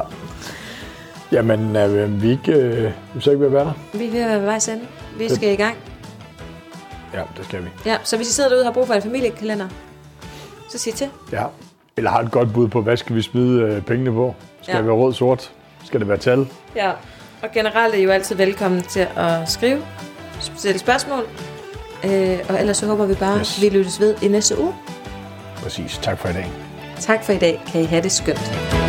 Jamen, 1.31 1.75
øh, 1.75 2.23
vi 2.23 2.29
ikke, 2.29 2.53
øh, 2.53 2.91
vi 3.15 3.21
så 3.21 3.29
ikke 3.31 3.39
ved 3.39 3.47
at 3.47 3.53
være 3.53 3.65
der? 3.65 3.97
Vi 3.97 4.05
er 4.07 4.11
ved 4.11 4.19
at 4.21 4.29
være 4.29 4.45
vejs 4.45 4.67
ende. 4.69 4.87
Vi 5.17 5.29
skal 5.29 5.53
i 5.53 5.55
gang. 5.55 5.77
Ja, 7.13 7.21
det 7.37 7.45
skal 7.45 7.63
vi. 7.63 7.69
Ja, 7.85 7.97
så 8.03 8.15
hvis 8.17 8.29
I 8.29 8.33
sidder 8.33 8.49
derude 8.49 8.61
og 8.63 8.67
har 8.67 8.73
brug 8.73 8.87
for 8.87 8.93
en 8.93 9.01
familiekalender, 9.01 9.67
så 10.69 10.77
sig 10.77 10.93
til. 10.93 11.07
Ja. 11.31 11.43
Eller 11.97 12.09
har 12.11 12.19
et 12.19 12.31
godt 12.31 12.53
bud 12.53 12.67
på, 12.67 12.81
hvad 12.81 12.97
skal 12.97 13.15
vi 13.15 13.21
smide 13.21 13.61
øh, 13.61 13.81
pengene 13.81 14.11
på? 14.11 14.35
Skal 14.61 14.71
Ja. 14.71 14.77
det 14.77 14.85
være 14.87 14.95
rød, 14.95 15.13
sort? 15.13 15.51
Skal 15.85 15.99
det 15.99 16.07
være 16.07 16.17
tal? 16.17 16.47
Ja. 16.75 16.91
Og 17.41 17.49
generelt 17.53 17.93
er 17.95 17.97
I 17.97 18.03
jo 18.03 18.11
altid 18.11 18.35
velkommen 18.35 18.81
til 18.81 19.07
at 19.15 19.49
skrive, 19.49 19.81
stille 20.57 20.79
spørgsmål. 20.79 21.23
Øh, 22.05 22.39
og 22.49 22.59
ellers 22.59 22.77
så 22.77 22.85
håber 22.87 23.05
vi 23.05 23.13
bare, 23.13 23.39
Yes. 23.39 23.55
yes. 23.55 23.61
vi 23.61 23.77
lyttes 23.77 23.99
ved 23.99 24.15
i 24.21 24.27
næste 24.27 24.61
uge. 24.61 24.73
Præcis. 25.55 25.99
Tak 26.01 26.17
for 26.17 26.27
i 26.29 26.33
dag. 26.33 26.51
Tak 26.99 27.23
for 27.23 27.33
i 27.33 27.37
dag. 27.37 27.61
Kan 27.67 27.81
I 27.81 27.85
have 27.85 28.03
det 28.03 28.11
skønt. 28.11 28.80